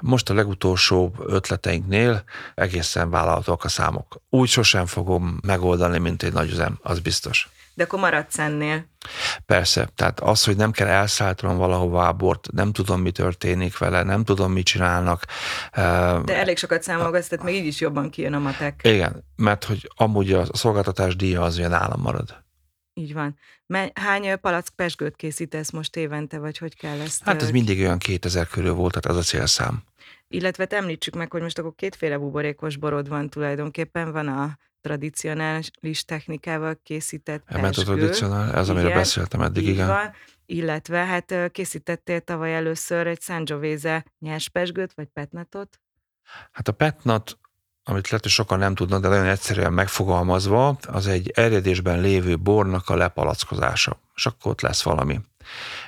Most 0.00 0.30
a 0.30 0.34
legutolsó 0.34 1.14
ötleteinknél 1.26 2.22
egészen 2.54 3.10
vállalhatóak 3.10 3.64
a 3.64 3.68
számok. 3.68 4.20
Úgy 4.30 4.48
sosem 4.48 4.86
fogom 4.86 5.38
megoldani, 5.46 5.98
mint 5.98 6.22
egy 6.22 6.32
nagy 6.32 6.50
üzem, 6.50 6.78
az 6.82 7.00
biztos. 7.00 7.48
De 7.74 7.86
akkor 7.86 7.98
maradsz 7.98 8.38
ennél. 8.38 8.84
Persze, 9.46 9.88
tehát 9.94 10.20
az, 10.20 10.44
hogy 10.44 10.56
nem 10.56 10.70
kell 10.70 10.86
elszállítanom 10.86 11.56
valahova 11.56 12.08
a 12.08 12.12
bort, 12.12 12.52
nem 12.52 12.72
tudom, 12.72 13.00
mi 13.00 13.10
történik 13.10 13.78
vele, 13.78 14.02
nem 14.02 14.24
tudom, 14.24 14.52
mit 14.52 14.64
csinálnak. 14.64 15.24
De 16.24 16.36
elég 16.36 16.58
sokat 16.58 16.82
számolgatsz, 16.82 17.28
tehát 17.28 17.44
még 17.44 17.54
így 17.54 17.66
is 17.66 17.80
jobban 17.80 18.10
kijön 18.10 18.34
a 18.34 18.38
matek. 18.38 18.80
Igen, 18.82 19.24
mert 19.36 19.64
hogy 19.64 19.90
amúgy 19.96 20.32
a 20.32 20.44
szolgáltatás 20.52 21.16
díja 21.16 21.42
az 21.42 21.58
olyan 21.58 21.72
állam 21.72 22.00
marad. 22.00 22.42
Így 23.00 23.12
van. 23.12 23.38
Hány 23.94 24.40
palack 24.40 24.68
pesgőt 24.74 25.16
készítesz 25.16 25.70
most 25.70 25.96
évente, 25.96 26.38
vagy 26.38 26.58
hogy 26.58 26.76
kell 26.76 27.00
ezt? 27.00 27.24
Hát 27.24 27.42
ez 27.42 27.50
mindig 27.50 27.78
olyan 27.78 27.98
2000 27.98 28.46
körül 28.46 28.72
volt, 28.72 29.00
tehát 29.00 29.18
az 29.18 29.24
a 29.24 29.28
célszám. 29.28 29.82
Illetve 30.28 30.66
említsük 30.66 31.14
meg, 31.14 31.30
hogy 31.30 31.42
most 31.42 31.58
akkor 31.58 31.74
kétféle 31.76 32.18
buborékos 32.18 32.76
borod 32.76 33.08
van 33.08 33.30
tulajdonképpen. 33.30 34.12
Van 34.12 34.28
a 34.28 34.58
tradicionális 34.80 36.04
technikával 36.04 36.80
készített 36.82 37.50
Mert 37.50 37.76
a 37.76 37.82
tradicionál, 37.82 38.54
ez 38.54 38.68
amiről 38.68 38.92
beszéltem 38.92 39.40
eddig, 39.40 39.66
igen. 39.66 39.86
Van, 39.86 40.12
illetve 40.46 41.04
hát 41.04 41.34
készítettél 41.52 42.20
tavaly 42.20 42.54
először 42.54 43.06
egy 43.06 43.20
Sangiovese 43.20 44.04
nyerspesgőt, 44.18 44.92
vagy 44.92 45.06
petnatot? 45.06 45.80
Hát 46.52 46.68
a 46.68 46.72
petnat, 46.72 47.38
amit 47.90 48.08
lehet, 48.08 48.22
hogy 48.22 48.32
sokan 48.32 48.58
nem 48.58 48.74
tudnak, 48.74 49.00
de 49.00 49.08
nagyon 49.08 49.26
egyszerűen 49.26 49.72
megfogalmazva, 49.72 50.78
az 50.88 51.06
egy 51.06 51.30
eredésben 51.34 52.00
lévő 52.00 52.38
bornak 52.38 52.88
a 52.88 52.96
lepalackozása, 52.96 54.00
és 54.14 54.26
akkor 54.26 54.50
ott 54.50 54.60
lesz 54.60 54.82
valami. 54.82 55.20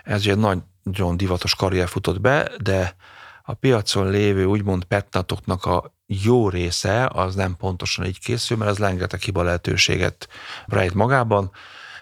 Ez 0.05 0.21
ugye 0.21 0.35
nagyon 0.35 1.17
divatos 1.17 1.55
karrier 1.55 1.89
futott 1.89 2.21
be, 2.21 2.51
de 2.63 2.97
a 3.43 3.55
piacon 3.55 4.11
lévő 4.11 4.45
úgymond 4.45 4.85
petnatoknak 4.85 5.65
a 5.65 5.95
jó 6.07 6.49
része 6.49 7.09
az 7.13 7.35
nem 7.35 7.57
pontosan 7.57 8.05
így 8.05 8.21
készül, 8.21 8.57
mert 8.57 8.71
az 8.71 8.79
rengeteg 8.79 9.21
hiba 9.21 9.43
lehetőséget 9.43 10.29
rejt 10.67 10.95
magában. 10.95 11.51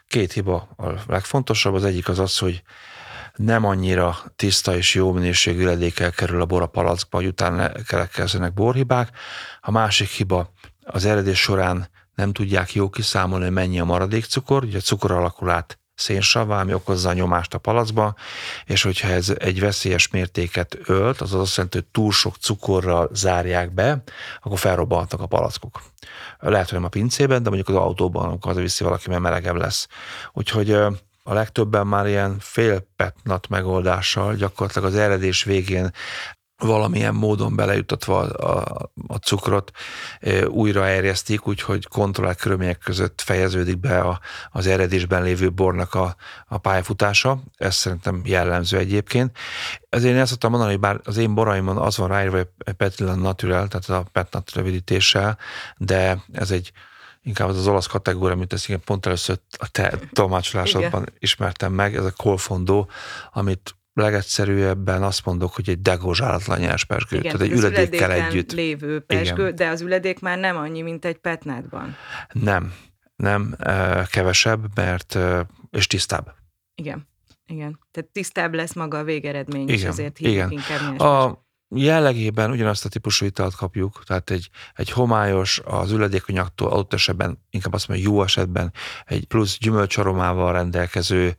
Két 0.09 0.33
hiba 0.33 0.69
a 0.76 0.87
legfontosabb, 1.07 1.75
az 1.75 1.85
egyik 1.85 2.09
az 2.09 2.19
az, 2.19 2.38
hogy 2.38 2.62
nem 3.37 3.64
annyira 3.64 4.18
tiszta 4.37 4.76
és 4.76 4.94
jó 4.94 5.12
minőségű 5.12 5.64
ledékkel 5.64 6.10
kerül 6.10 6.40
a 6.40 6.46
bor 6.46 6.62
a 6.62 6.66
palackba, 6.66 7.16
hogy 7.16 7.26
utána 7.26 7.72
keletkezzenek 7.87 8.54
borhibák. 8.54 9.10
A 9.60 9.70
másik 9.70 10.08
hiba 10.08 10.52
az 10.84 11.04
eredés 11.04 11.40
során 11.40 11.88
nem 12.14 12.32
tudják 12.32 12.75
jó 12.75 12.90
kiszámolni, 12.90 13.49
mennyi 13.49 13.80
a 13.80 13.84
maradék 13.84 14.25
cukor, 14.25 14.64
ugye 14.64 14.78
a 14.78 14.80
cukor 14.80 15.10
alakul 15.10 15.50
át 15.50 15.80
szénsavá, 15.94 16.60
ami 16.60 16.75
okozza 16.75 17.08
a 17.08 17.12
nyomást 17.12 17.54
a 17.54 17.58
palacba, 17.58 18.14
és 18.64 18.82
hogyha 18.82 19.08
ez 19.08 19.34
egy 19.38 19.60
veszélyes 19.60 20.08
mértéket 20.08 20.78
ölt, 20.84 21.20
az 21.20 21.34
azt 21.34 21.56
jelenti, 21.56 21.78
hogy 21.78 21.87
túl 21.87 22.12
sok 22.12 22.37
cukorral 22.37 23.10
zárják 23.12 23.75
be, 23.75 24.02
akkor 24.42 24.58
felrobbantak 24.58 25.20
a 25.20 25.26
palackok. 25.26 25.82
Lehet, 26.38 26.68
hogy 26.68 26.78
nem 26.78 26.87
a 26.87 26.88
pincében, 26.88 27.42
de 27.42 27.49
mondjuk 27.49 27.76
az 27.76 27.82
autóban, 27.82 28.28
amikor 28.28 28.50
az 28.50 28.56
viszi 28.56 28.84
valaki, 28.84 29.08
mert 29.08 29.20
melegebb 29.20 29.56
lesz. 29.56 29.88
Úgyhogy 30.32 30.76
a 31.30 31.34
legtöbben 31.34 31.87
már 31.87 32.06
ilyen 32.06 32.37
félpetnat 32.38 33.49
megoldással 33.49 34.34
gyakorlatilag 34.34 34.88
az 34.88 34.96
eredés 34.96 35.44
végén 35.44 35.90
valamilyen 36.58 37.14
módon 37.14 37.56
belejutatva 37.56 38.18
a, 38.18 38.90
a, 39.06 39.14
cukrot 39.14 39.70
újra 40.46 40.87
erjesztik, 40.87 41.46
úgyhogy 41.46 41.87
kontrollált 41.87 42.40
körülmények 42.40 42.78
között 42.78 43.20
fejeződik 43.20 43.78
be 43.78 44.00
a, 44.00 44.20
az 44.50 44.66
eredésben 44.66 45.22
lévő 45.22 45.50
bornak 45.50 45.94
a, 45.94 46.16
a 46.46 46.58
pályafutása. 46.58 47.42
Ez 47.56 47.75
szerintem 47.75 48.20
jellemző 48.25 48.78
egyébként. 48.78 49.37
Ezért 49.88 50.14
én 50.14 50.20
ezt 50.20 50.30
szoktam 50.30 50.50
mondani, 50.50 50.72
hogy 50.72 50.80
bár 50.80 51.00
az 51.04 51.16
én 51.16 51.34
boraimon 51.34 51.76
az 51.76 51.96
van 51.96 52.08
ráírva, 52.08 52.37
hogy 52.37 52.72
Petillan 52.76 53.18
Natural, 53.18 53.68
tehát 53.68 54.04
a 54.04 54.08
Petnat 54.12 54.52
rövidítéssel, 54.52 55.38
de 55.76 56.25
ez 56.32 56.50
egy 56.50 56.72
inkább 57.22 57.48
az 57.48 57.58
az 57.58 57.66
olasz 57.66 57.86
kategória, 57.86 58.36
mint 58.36 58.52
ezt 58.52 58.68
igen, 58.68 58.80
pont 58.84 59.06
először 59.06 59.38
a 59.58 59.70
te 59.70 59.98
tolmácsolásodban 60.12 61.06
ismertem 61.18 61.72
meg, 61.72 61.96
ez 61.96 62.04
a 62.04 62.12
kolfondó, 62.16 62.88
amit 63.32 63.74
legegyszerűbben 63.92 65.02
azt 65.02 65.24
mondok, 65.24 65.54
hogy 65.54 65.68
egy 65.68 65.82
degozsálatlan 65.82 66.58
nyers 66.58 66.84
pesgő, 66.84 67.16
Igen, 67.18 67.32
tehát 67.32 67.46
egy 67.46 67.58
üledékkel 67.58 68.12
együtt. 68.12 68.52
lévő 68.52 69.00
pesgő, 69.00 69.42
Igen. 69.42 69.54
de 69.54 69.68
az 69.68 69.80
üledék 69.80 70.20
már 70.20 70.38
nem 70.38 70.56
annyi, 70.56 70.80
mint 70.80 71.04
egy 71.04 71.16
petnátban. 71.16 71.96
Nem, 72.32 72.74
nem, 73.16 73.56
kevesebb, 74.10 74.66
mert 74.74 75.18
és 75.70 75.86
tisztább. 75.86 76.34
Igen, 76.74 77.08
igen. 77.46 77.78
Tehát 77.90 78.10
tisztább 78.10 78.54
lesz 78.54 78.74
maga 78.74 78.98
a 78.98 79.04
végeredmény, 79.04 79.62
igen, 79.62 79.74
és 79.74 79.84
ezért 79.84 80.18
igen. 80.18 80.50
inkább 80.50 80.90
nyers 80.90 81.02
a, 81.02 81.48
jellegében 81.74 82.50
ugyanazt 82.50 82.84
a 82.84 82.88
típusú 82.88 83.26
italt 83.26 83.54
kapjuk, 83.54 84.02
tehát 84.06 84.30
egy, 84.30 84.50
egy 84.74 84.90
homályos, 84.90 85.60
az 85.64 85.90
üledékonyaktól 85.90 86.70
adott 86.70 86.92
esetben, 86.92 87.38
inkább 87.50 87.72
azt 87.72 87.88
mondom, 87.88 88.06
jó 88.06 88.22
esetben 88.22 88.72
egy 89.06 89.26
plusz 89.26 89.58
gyümölcsaromával 89.58 90.52
rendelkező 90.52 91.36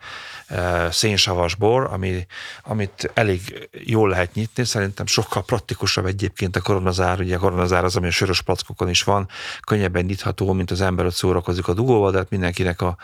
e, 0.48 0.92
szénsavas 0.92 1.56
bor, 1.56 1.84
ami, 1.92 2.26
amit 2.64 3.12
elég 3.14 3.70
jól 3.72 4.10
lehet 4.10 4.34
nyitni, 4.34 4.64
szerintem 4.64 5.06
sokkal 5.06 5.44
praktikusabb 5.44 6.06
egyébként 6.06 6.56
a 6.56 6.62
koronazár, 6.62 7.20
ugye 7.20 7.36
a 7.36 7.40
koronazár 7.40 7.84
az, 7.84 7.96
ami 7.96 8.08
a 8.08 8.12
sörös 8.12 8.42
plackokon 8.42 8.90
is 8.90 9.04
van, 9.04 9.28
könnyebben 9.66 10.06
nyitható, 10.06 10.54
mint 10.54 10.72
az 10.72 10.82
ember 10.82 11.06
ott 11.06 11.14
szórakozik 11.14 11.68
a 11.68 11.74
dugóval, 11.74 12.12
de 12.12 12.18
hát 12.18 12.30
mindenkinek 12.30 12.82
a 12.82 12.98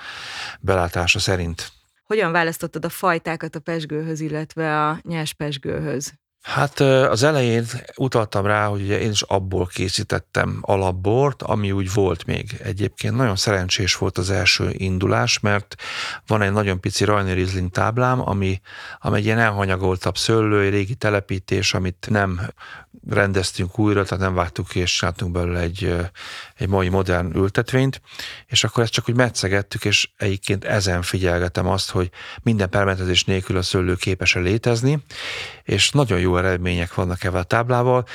belátása 0.59 1.19
szerint. 1.19 1.71
Hogyan 2.03 2.31
választottad 2.31 2.85
a 2.85 2.89
fajtákat 2.89 3.55
a 3.55 3.59
pesgőhöz, 3.59 4.19
illetve 4.19 4.87
a 4.87 4.99
nyers 5.01 5.33
pesgőhöz? 5.33 6.13
Hát 6.47 6.79
az 6.79 7.23
elején 7.23 7.65
utaltam 7.95 8.45
rá, 8.45 8.65
hogy 8.65 8.81
ugye 8.81 8.99
én 8.99 9.11
is 9.11 9.21
abból 9.21 9.65
készítettem 9.65 10.57
alapbort, 10.61 11.41
ami 11.41 11.71
úgy 11.71 11.93
volt 11.93 12.25
még 12.25 12.59
egyébként. 12.63 13.15
Nagyon 13.15 13.35
szerencsés 13.35 13.95
volt 13.95 14.17
az 14.17 14.29
első 14.29 14.69
indulás, 14.71 15.39
mert 15.39 15.75
van 16.27 16.41
egy 16.41 16.51
nagyon 16.51 16.79
pici 16.79 17.03
Rajni 17.03 17.33
Riesling 17.33 17.71
táblám, 17.71 18.29
ami, 18.29 18.61
ami 18.99 19.17
egy 19.17 19.25
ilyen 19.25 19.39
elhanyagoltabb 19.39 20.17
szőlő, 20.17 20.61
egy 20.61 20.69
régi 20.69 20.95
telepítés, 20.95 21.73
amit 21.73 22.07
nem 22.09 22.41
rendeztünk 23.09 23.79
újra, 23.79 24.03
tehát 24.03 24.23
nem 24.23 24.33
vágtuk 24.33 24.67
ki, 24.67 24.79
és 24.79 24.97
csináltunk 24.97 25.31
belőle 25.31 25.59
egy, 25.59 25.95
egy 26.55 26.67
mai 26.67 26.89
modern 26.89 27.35
ültetvényt, 27.35 28.01
és 28.45 28.63
akkor 28.63 28.83
ezt 28.83 28.91
csak 28.91 29.09
úgy 29.09 29.15
metszegettük, 29.15 29.85
és 29.85 30.09
egyébként 30.17 30.63
ezen 30.63 31.01
figyelgetem 31.01 31.67
azt, 31.67 31.89
hogy 31.89 32.09
minden 32.43 32.69
permetezés 32.69 33.23
nélkül 33.23 33.57
a 33.57 33.61
szőlő 33.61 33.95
képes 33.95 34.33
létezni, 34.33 35.03
és 35.63 35.89
nagyon 35.89 36.19
jó 36.19 36.36
eredmények 36.37 36.93
vannak 36.93 37.23
ebben 37.23 37.41
a 37.41 37.43
táblával. 37.43 38.05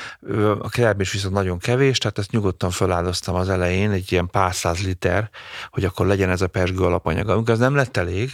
A 0.58 0.68
termés 0.68 1.12
viszont 1.12 1.34
nagyon 1.34 1.58
kevés, 1.58 1.98
tehát 1.98 2.18
ezt 2.18 2.30
nyugodtan 2.30 2.70
feláldoztam 2.70 3.34
az 3.34 3.48
elején, 3.48 3.90
egy 3.90 4.12
ilyen 4.12 4.28
pár 4.30 4.54
száz 4.54 4.84
liter, 4.84 5.30
hogy 5.70 5.84
akkor 5.84 6.06
legyen 6.06 6.30
ez 6.30 6.40
a 6.40 6.46
persgő 6.46 6.84
alapanyag. 6.84 7.28
Amikor 7.28 7.52
az 7.52 7.58
nem 7.58 7.74
lett 7.74 7.96
elég, 7.96 8.30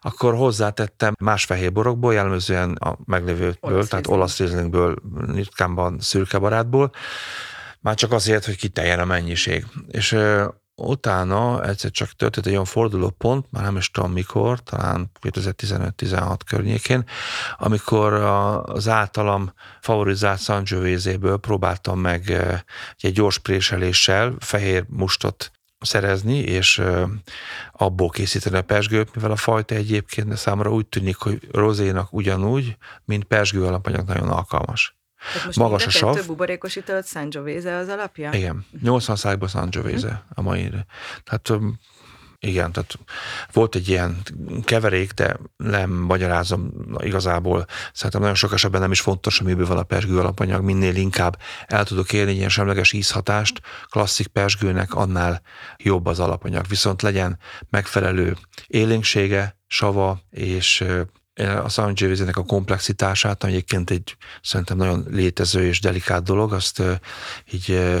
akkor 0.00 0.34
hozzátettem 0.34 1.14
más 1.20 1.44
fehér 1.44 1.72
borokból, 1.72 2.14
jellemzően 2.14 2.72
a 2.72 2.98
meglévőből, 3.04 3.56
olasz 3.60 3.88
tehát 3.88 4.06
olasz 4.06 4.38
rizlingből, 4.38 4.96
ritkánban 5.34 5.96
szürke 6.00 6.38
barátból, 6.38 6.92
már 7.80 7.94
csak 7.94 8.12
azért, 8.12 8.44
hogy 8.44 8.56
kiteljen 8.56 9.00
a 9.00 9.04
mennyiség. 9.04 9.66
És 9.88 10.16
utána 10.76 11.64
egyszer 11.64 11.90
csak 11.90 12.10
történt 12.10 12.46
egy 12.46 12.52
olyan 12.52 12.64
forduló 12.64 13.10
pont, 13.10 13.46
már 13.50 13.62
nem 13.62 13.76
is 13.76 13.90
tudom 13.90 14.12
mikor, 14.12 14.62
talán 14.62 15.10
2015-16 15.20 16.38
környékén, 16.46 17.04
amikor 17.56 18.12
az 18.12 18.88
általam 18.88 19.52
favorizált 19.80 20.40
Sangiovese-ből 20.40 21.36
próbáltam 21.36 21.98
meg 21.98 22.30
egy 22.98 23.12
gyors 23.12 23.38
préseléssel 23.38 24.34
fehér 24.38 24.84
mustot 24.88 25.50
szerezni, 25.80 26.38
és 26.38 26.82
abból 27.72 28.08
készíteni 28.08 28.56
a 28.56 28.62
pesgőt, 28.62 29.14
mivel 29.14 29.30
a 29.30 29.36
fajta 29.36 29.74
egyébként 29.74 30.28
de 30.28 30.36
számomra 30.36 30.72
úgy 30.72 30.86
tűnik, 30.86 31.16
hogy 31.16 31.48
rozénak 31.52 32.12
ugyanúgy, 32.12 32.76
mint 33.04 33.24
pesgő 33.24 33.64
alapanyag 33.64 34.06
nagyon 34.06 34.28
alkalmas. 34.28 34.96
Most 35.44 35.58
Magas 35.58 35.86
a 35.86 35.90
sav. 35.90 36.14
Több 36.14 36.26
buborékos 36.26 36.76
italat 36.76 37.06
Sangiovese 37.06 37.76
az 37.76 37.88
alapja? 37.88 38.32
Igen, 38.32 38.66
80 38.82 39.16
szájban 39.16 39.48
Sangiovese 39.48 40.06
uh-huh. 40.06 40.22
a 40.34 40.42
mai. 40.42 40.70
Tehát 41.24 41.62
igen, 42.44 42.72
tehát 42.72 42.98
volt 43.52 43.74
egy 43.74 43.88
ilyen 43.88 44.16
keverék, 44.64 45.12
de 45.12 45.36
nem 45.56 45.90
magyarázom 45.90 46.72
igazából. 46.98 47.64
Szerintem 47.92 48.20
nagyon 48.20 48.34
sok 48.36 48.52
esetben 48.52 48.80
nem 48.80 48.90
is 48.90 49.00
fontos, 49.00 49.38
hogy 49.38 49.46
miből 49.46 49.66
van 49.66 49.78
a 49.78 49.82
persgő 49.82 50.18
alapanyag, 50.18 50.62
minél 50.62 50.96
inkább 50.96 51.38
el 51.66 51.84
tudok 51.84 52.12
élni 52.12 52.32
ilyen 52.32 52.48
semleges 52.48 52.92
ízhatást, 52.92 53.60
klasszik 53.88 54.26
persgőnek 54.26 54.94
annál 54.94 55.42
jobb 55.76 56.06
az 56.06 56.20
alapanyag. 56.20 56.66
Viszont 56.68 57.02
legyen 57.02 57.38
megfelelő 57.70 58.36
élénksége, 58.66 59.58
sava, 59.66 60.20
és 60.30 60.84
a 61.34 61.68
Sangiovese-nek 61.68 62.36
a 62.36 62.44
komplexitását, 62.44 63.42
ami 63.44 63.52
egyébként 63.52 63.90
egy 63.90 64.16
szerintem 64.42 64.76
nagyon 64.76 65.04
létező 65.10 65.66
és 65.66 65.80
delikát 65.80 66.22
dolog, 66.22 66.52
azt 66.52 66.82
így 67.52 67.94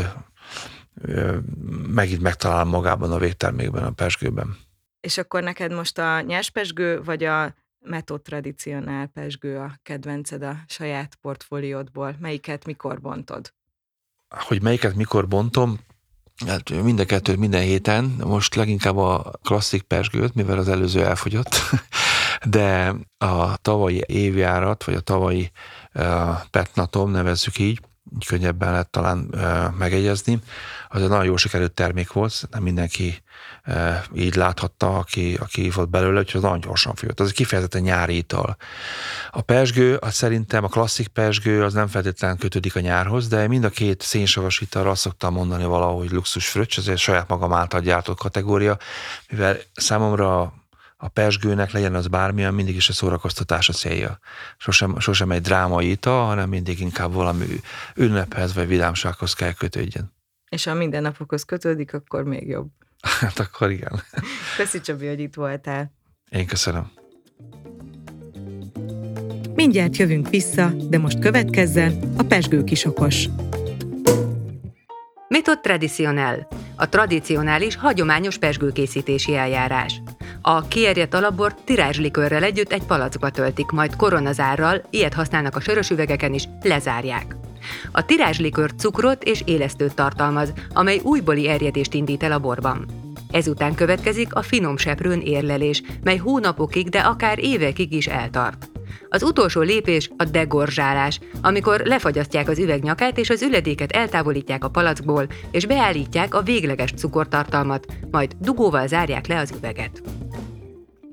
megint 1.86 2.20
megtalál 2.20 2.64
magában 2.64 3.12
a 3.12 3.18
végtermékben, 3.18 3.84
a 3.84 3.90
pesgőben. 3.90 4.56
És 5.00 5.18
akkor 5.18 5.42
neked 5.42 5.72
most 5.72 5.98
a 5.98 6.20
nyers 6.20 6.50
pesgő, 6.50 7.02
vagy 7.02 7.24
a 7.24 7.54
metod 7.78 8.22
tradicionál 8.22 9.06
pesgő 9.06 9.58
a 9.58 9.78
kedvenced 9.82 10.42
a 10.42 10.56
saját 10.66 11.14
portfóliódból? 11.14 12.16
Melyiket 12.20 12.64
mikor 12.64 13.00
bontod? 13.00 13.52
Hogy 14.28 14.62
melyiket 14.62 14.94
mikor 14.94 15.28
bontom? 15.28 15.78
Hát 16.46 16.82
mind 16.82 16.98
a 17.00 17.04
kettőt 17.04 17.36
minden 17.36 17.62
héten, 17.62 18.04
most 18.04 18.54
leginkább 18.54 18.96
a 18.96 19.30
klasszik 19.42 19.82
pesgőt, 19.82 20.34
mivel 20.34 20.58
az 20.58 20.68
előző 20.68 21.04
elfogyott, 21.04 21.54
de 22.44 22.94
a 23.18 23.56
tavalyi 23.56 24.02
évjárat, 24.06 24.84
vagy 24.84 24.94
a 24.94 25.00
tavalyi 25.00 25.50
petnatom, 26.50 27.10
nevezzük 27.10 27.58
így, 27.58 27.80
így 28.14 28.26
könnyebben 28.26 28.70
lehet 28.70 28.90
talán 28.90 29.28
uh, 29.32 29.76
megegyezni, 29.78 30.40
az 30.94 31.02
egy 31.02 31.08
nagyon 31.08 31.24
jó 31.24 31.36
sikerült 31.36 31.72
termék 31.72 32.12
volt, 32.12 32.48
nem 32.50 32.62
mindenki 32.62 33.22
e, 33.62 34.04
így 34.14 34.34
láthatta, 34.34 34.98
aki, 34.98 35.38
aki 35.40 35.70
volt 35.70 35.90
belőle, 35.90 36.20
úgyhogy 36.20 36.36
az 36.36 36.42
nagyon 36.42 36.60
gyorsan 36.60 36.94
főtt. 36.94 37.20
Az 37.20 37.28
egy 37.28 37.34
kifejezetten 37.34 37.82
nyári 37.82 38.16
ital. 38.16 38.56
A 39.30 39.40
persgő, 39.40 39.96
az 39.96 40.14
szerintem 40.14 40.64
a 40.64 40.68
klasszik 40.68 41.08
persgő, 41.08 41.64
az 41.64 41.72
nem 41.72 41.86
feltétlenül 41.86 42.36
kötődik 42.36 42.76
a 42.76 42.80
nyárhoz, 42.80 43.28
de 43.28 43.48
mind 43.48 43.64
a 43.64 43.68
két 43.68 44.02
szénsavas 44.02 44.60
italra 44.60 44.90
azt 44.90 45.00
szoktam 45.00 45.32
mondani 45.32 45.64
valahogy 45.64 46.10
luxus 46.10 46.48
fröccs, 46.48 46.78
ez 46.78 46.88
egy 46.88 46.98
saját 46.98 47.28
magam 47.28 47.52
által 47.52 47.80
gyártott 47.80 48.18
kategória, 48.18 48.78
mivel 49.28 49.56
számomra 49.74 50.52
a 51.04 51.08
persgőnek 51.08 51.70
legyen 51.70 51.94
az 51.94 52.06
bármilyen, 52.06 52.54
mindig 52.54 52.76
is 52.76 52.88
a 52.88 52.92
szórakoztatás 52.92 53.68
a 53.68 53.72
célja. 53.72 54.18
Sosem, 54.56 54.98
sosem 54.98 55.30
egy 55.30 55.40
drámai 55.40 55.90
ital, 55.90 56.26
hanem 56.26 56.48
mindig 56.48 56.80
inkább 56.80 57.12
valami 57.12 57.44
ünnephez 57.94 58.54
vagy 58.54 58.66
vidámsághoz 58.66 59.32
kell 59.34 59.52
kötődjön 59.52 60.12
és 60.54 60.64
ha 60.64 60.74
mindennapokhoz 60.74 61.42
kötődik, 61.42 61.94
akkor 61.94 62.24
még 62.24 62.48
jobb. 62.48 62.68
Hát 63.20 63.38
akkor 63.38 63.70
igen. 63.70 64.02
Köszi 64.56 64.80
Csabi, 64.80 65.06
hogy 65.06 65.20
itt 65.20 65.34
voltál. 65.34 65.92
Én 66.30 66.46
köszönöm. 66.46 66.92
Mindjárt 69.54 69.96
jövünk 69.96 70.28
vissza, 70.28 70.68
de 70.68 70.98
most 70.98 71.18
következzen 71.18 72.14
a 72.16 72.22
pesgő 72.22 72.64
kisokos. 72.64 73.28
Metod 75.28 75.60
tradicionál. 75.60 76.48
A 76.76 76.88
tradicionális, 76.88 77.76
hagyományos 77.76 78.38
pesgőkészítési 78.38 79.34
eljárás. 79.34 80.02
A 80.46 80.68
kierjedt 80.68 81.14
alapbort 81.14 81.64
tirázslikörrel 81.64 82.42
együtt 82.42 82.72
egy 82.72 82.82
palackba 82.82 83.30
töltik, 83.30 83.70
majd 83.70 83.96
koronazárral, 83.96 84.82
ilyet 84.90 85.14
használnak 85.14 85.56
a 85.56 85.60
sörös 85.60 85.90
üvegeken 85.90 86.34
is, 86.34 86.48
lezárják. 86.62 87.36
A 87.92 88.04
tirázslikör 88.04 88.70
cukrot 88.76 89.22
és 89.22 89.42
élesztőt 89.44 89.94
tartalmaz, 89.94 90.52
amely 90.72 91.00
újbóli 91.02 91.48
erjedést 91.48 91.94
indít 91.94 92.22
el 92.22 92.32
a 92.32 92.38
borban. 92.38 92.86
Ezután 93.30 93.74
következik 93.74 94.34
a 94.34 94.42
finom 94.42 94.76
seprőn 94.76 95.20
érlelés, 95.20 95.82
mely 96.02 96.16
hónapokig, 96.16 96.88
de 96.88 96.98
akár 96.98 97.38
évekig 97.38 97.92
is 97.92 98.06
eltart. 98.06 98.70
Az 99.08 99.22
utolsó 99.22 99.60
lépés 99.60 100.10
a 100.16 100.24
degorzsálás, 100.24 101.20
amikor 101.42 101.80
lefagyasztják 101.84 102.48
az 102.48 102.58
üvegnyakát 102.58 103.18
és 103.18 103.30
az 103.30 103.42
üledéket 103.42 103.92
eltávolítják 103.92 104.64
a 104.64 104.70
palackból, 104.70 105.26
és 105.50 105.66
beállítják 105.66 106.34
a 106.34 106.42
végleges 106.42 106.92
cukortartalmat, 106.96 107.86
majd 108.10 108.32
dugóval 108.40 108.86
zárják 108.86 109.26
le 109.26 109.38
az 109.38 109.52
üveget. 109.56 110.02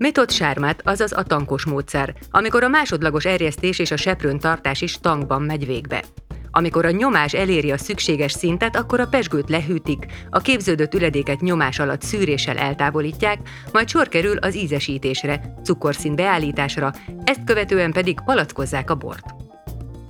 Metod 0.01 0.31
sármát, 0.31 0.81
azaz 0.83 1.13
a 1.13 1.23
tankos 1.23 1.65
módszer, 1.65 2.13
amikor 2.31 2.63
a 2.63 2.67
másodlagos 2.67 3.25
erjesztés 3.25 3.79
és 3.79 3.91
a 3.91 3.97
seprőn 3.97 4.39
tartás 4.39 4.81
is 4.81 4.99
tankban 4.99 5.41
megy 5.41 5.65
végbe. 5.65 6.03
Amikor 6.51 6.85
a 6.85 6.91
nyomás 6.91 7.33
eléri 7.33 7.71
a 7.71 7.77
szükséges 7.77 8.31
szintet, 8.31 8.75
akkor 8.75 8.99
a 8.99 9.07
pesgőt 9.07 9.49
lehűtik, 9.49 10.05
a 10.29 10.39
képződött 10.39 10.93
üledéket 10.93 11.41
nyomás 11.41 11.79
alatt 11.79 12.01
szűréssel 12.01 12.57
eltávolítják, 12.57 13.39
majd 13.71 13.89
sor 13.89 14.07
kerül 14.07 14.37
az 14.37 14.55
ízesítésre, 14.55 15.53
cukorszín 15.63 16.15
beállításra, 16.15 16.93
ezt 17.23 17.43
követően 17.43 17.91
pedig 17.91 18.19
palackozzák 18.25 18.89
a 18.89 18.95
bort. 18.95 19.25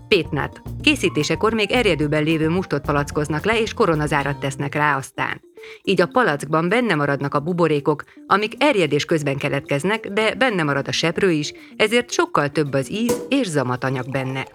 Pétnát. 0.07 0.61
Készítésekor 0.81 1.53
még 1.53 1.71
erjedőben 1.71 2.23
lévő 2.23 2.49
mustot 2.49 2.85
palackoznak 2.85 3.45
le, 3.45 3.61
és 3.61 3.73
koronazárat 3.73 4.39
tesznek 4.39 4.75
rá 4.75 4.97
aztán. 4.97 5.50
Így 5.83 6.01
a 6.01 6.05
palackban 6.05 6.69
benne 6.69 6.95
maradnak 6.95 7.33
a 7.33 7.39
buborékok, 7.39 8.03
amik 8.27 8.53
erjedés 8.57 9.05
közben 9.05 9.37
keletkeznek, 9.37 10.07
de 10.07 10.35
benne 10.35 10.63
marad 10.63 10.87
a 10.87 10.91
seprő 10.91 11.31
is, 11.31 11.53
ezért 11.77 12.11
sokkal 12.11 12.49
több 12.49 12.73
az 12.73 12.91
íz 12.91 13.21
és 13.29 13.47
zamatanyag 13.47 14.11
benne. 14.11 14.47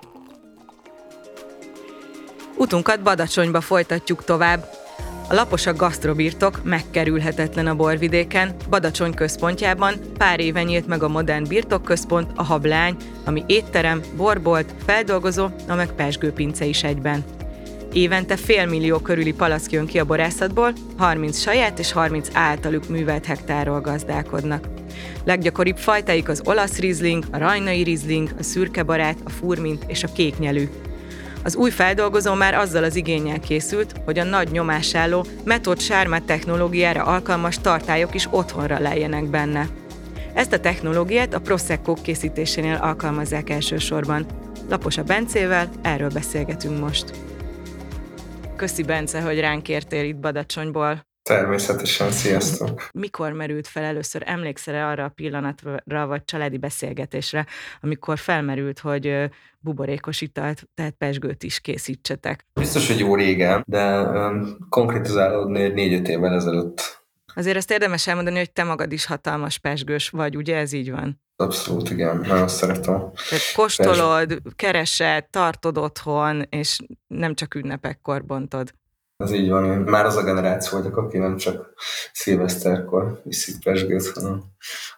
Utunkat 2.57 3.03
Badacsonyba 3.03 3.61
folytatjuk 3.61 4.25
tovább. 4.25 4.65
A 5.29 5.35
lapos 5.35 5.67
a 5.67 5.75
gasztrobirtok 5.75 6.61
megkerülhetetlen 6.65 7.67
a 7.67 7.75
borvidéken, 7.75 8.57
Badacsony 8.71 9.15
központjában 9.15 9.95
pár 10.19 10.41
éve 10.41 10.63
nyílt 10.63 10.87
meg 10.87 11.03
a 11.03 11.09
modern 11.09 11.49
birtokközpont, 11.49 12.31
a 12.35 12.43
Hablány, 12.43 12.97
ami 13.25 13.45
étterem, 13.47 14.01
borbolt, 14.17 14.75
feldolgozó, 14.85 15.49
a 15.69 15.75
meg 15.75 15.93
pesgőpince 15.93 16.65
is 16.65 16.85
egyben. 16.85 17.36
Évente 17.97 18.37
félmillió 18.37 18.99
körüli 18.99 19.33
palack 19.33 19.71
jön 19.71 19.87
ki 19.87 19.99
a 19.99 20.05
borászatból, 20.05 20.73
30 20.97 21.39
saját 21.39 21.79
és 21.79 21.93
30 21.93 22.29
általuk 22.33 22.89
művelt 22.89 23.25
hektárról 23.25 23.81
gazdálkodnak. 23.81 24.69
Leggyakoribb 25.25 25.77
fajtáik 25.77 26.29
az 26.29 26.43
olasz 26.45 26.79
rizling, 26.79 27.25
a 27.31 27.39
rajnai 27.39 27.83
rizling, 27.83 28.31
a 28.39 28.43
szürkebarát, 28.43 29.19
a 29.25 29.31
furmint 29.31 29.85
és 29.87 30.05
a 30.05 30.13
kéknyelű. 30.13 30.69
Az 31.45 31.57
új 31.57 31.71
feldolgozó 31.71 32.35
már 32.35 32.55
azzal 32.55 32.85
az 32.85 32.97
igényel 32.97 33.41
készült, 33.41 33.95
hogy 34.05 34.19
a 34.19 34.25
nagy 34.25 34.51
nyomásálló 34.51 35.27
metód 35.45 35.81
sármát 35.81 36.23
technológiára 36.23 37.03
alkalmas 37.03 37.59
tartályok 37.59 38.15
is 38.15 38.29
otthonra 38.31 38.79
lejjenek 38.79 39.25
benne. 39.25 39.69
Ezt 40.35 40.53
a 40.53 40.61
technológiát 40.61 41.35
a 41.35 41.41
Prosecco 41.41 41.95
készítésénél 41.95 42.79
alkalmazzák 42.83 43.51
elsősorban. 43.51 44.27
Lapos 44.69 44.99
a 44.99 45.03
Bencével, 45.03 45.71
erről 45.83 46.11
beszélgetünk 46.11 46.81
most. 46.81 47.13
Köszi 48.57 48.83
Bence, 48.83 49.21
hogy 49.21 49.41
ránk 49.41 49.69
értél 49.69 50.05
itt 50.05 50.17
Badacsonyból. 50.17 51.07
Természetesen, 51.23 52.11
sziasztok! 52.11 52.89
Mikor 52.93 53.33
merült 53.33 53.67
fel 53.67 53.85
először, 53.85 54.23
emlékszel-e 54.25 54.87
arra 54.87 55.05
a 55.05 55.09
pillanatra, 55.09 56.07
vagy 56.07 56.25
családi 56.25 56.59
beszélgetésre, 56.59 57.47
amikor 57.81 58.19
felmerült, 58.19 58.79
hogy 58.79 59.31
buborékos 59.59 60.21
italt, 60.21 60.69
tehát 60.75 60.95
pesgőt 60.99 61.43
is 61.43 61.61
készítsetek? 61.61 62.47
Biztos, 62.55 62.87
hogy 62.87 62.99
jó 62.99 63.15
régen, 63.15 63.65
de 63.67 64.01
um, 64.01 64.57
konkrétizálódni 64.69 65.61
egy 65.61 65.75
négy-öt 65.75 66.09
évvel 66.09 66.35
ezelőtt. 66.35 67.05
Azért 67.35 67.57
ezt 67.57 67.71
érdemes 67.71 68.07
elmondani, 68.07 68.37
hogy 68.37 68.53
te 68.53 68.65
magad 68.65 68.93
is 68.93 69.07
hatalmas 69.07 69.59
pesgős 69.59 70.09
vagy, 70.09 70.37
ugye 70.37 70.57
ez 70.57 70.73
így 70.73 70.91
van? 70.91 71.25
Abszolút, 71.37 71.91
igen, 71.91 72.17
nagyon 72.17 72.49
szeretem. 72.49 73.11
Tehát 73.29 73.53
kóstolod, 73.55 74.43
keresed, 74.57 75.25
tartod 75.31 75.79
otthon, 75.79 76.43
és 76.49 76.79
nem 77.07 77.35
csak 77.35 77.55
ünnepekkor 77.55 78.25
bontod. 78.25 78.75
Az 79.17 79.33
így 79.33 79.49
van, 79.49 79.65
én 79.65 79.79
már 79.79 80.07
az 80.07 80.17
a 80.17 80.23
generáció 80.23 80.79
vagyok, 80.79 80.97
aki 80.97 81.19
nem 81.19 81.37
csak 81.37 81.73
szilveszterkor 82.13 83.21
iszik 83.25 83.63
pesgőt, 83.63 84.09
hanem, 84.09 84.43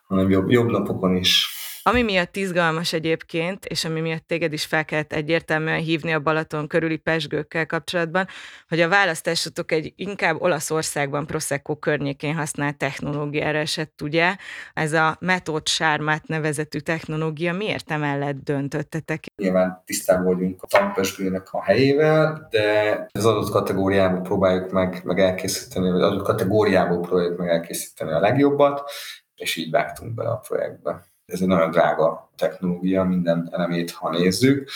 hanem 0.06 0.30
jobb, 0.30 0.50
jobb 0.50 0.68
napokon 0.68 1.16
is. 1.16 1.57
Ami 1.88 2.02
miatt 2.02 2.36
izgalmas 2.36 2.92
egyébként, 2.92 3.64
és 3.64 3.84
ami 3.84 4.00
miatt 4.00 4.26
téged 4.26 4.52
is 4.52 4.64
fel 4.64 4.84
kellett 4.84 5.12
egyértelműen 5.12 5.80
hívni 5.80 6.12
a 6.12 6.20
Balaton 6.20 6.66
körüli 6.66 6.96
pesgőkkel 6.96 7.66
kapcsolatban, 7.66 8.26
hogy 8.68 8.80
a 8.80 8.88
választásotok 8.88 9.72
egy 9.72 9.92
inkább 9.96 10.40
Olaszországban 10.40 11.26
Prosecco 11.26 11.76
környékén 11.76 12.34
használt 12.34 12.76
technológiára 12.76 13.58
esett, 13.58 14.02
ugye? 14.02 14.36
Ez 14.74 14.92
a 14.92 15.16
metód 15.20 15.68
sármát 15.68 16.26
nevezetű 16.26 16.78
technológia 16.78 17.52
miért 17.52 17.90
emellett 17.90 18.42
döntöttetek? 18.44 19.24
Nyilván 19.36 19.82
tisztában 19.84 20.24
vagyunk 20.24 20.62
a 20.62 20.66
tanpesgőnek 20.66 21.52
a 21.52 21.62
helyével, 21.62 22.46
de 22.50 23.06
az 23.12 23.26
adott 23.26 23.50
kategóriából 23.50 24.20
próbáljuk 24.20 24.70
meg, 24.70 25.00
meg 25.04 25.18
elkészíteni, 25.18 25.90
vagy 25.90 26.02
adott 26.02 26.24
kategóriából 26.24 27.00
próbáljuk 27.00 27.38
meg 27.38 27.48
elkészíteni 27.48 28.12
a 28.12 28.20
legjobbat, 28.20 28.90
és 29.34 29.56
így 29.56 29.70
vágtunk 29.70 30.14
bele 30.14 30.30
a 30.30 30.36
projektbe. 30.36 31.06
Ez 31.32 31.40
egy 31.40 31.46
nagyon 31.46 31.70
drága 31.70 32.30
technológia, 32.36 33.04
minden 33.04 33.48
elemét, 33.52 33.90
ha 33.90 34.10
nézzük. 34.10 34.70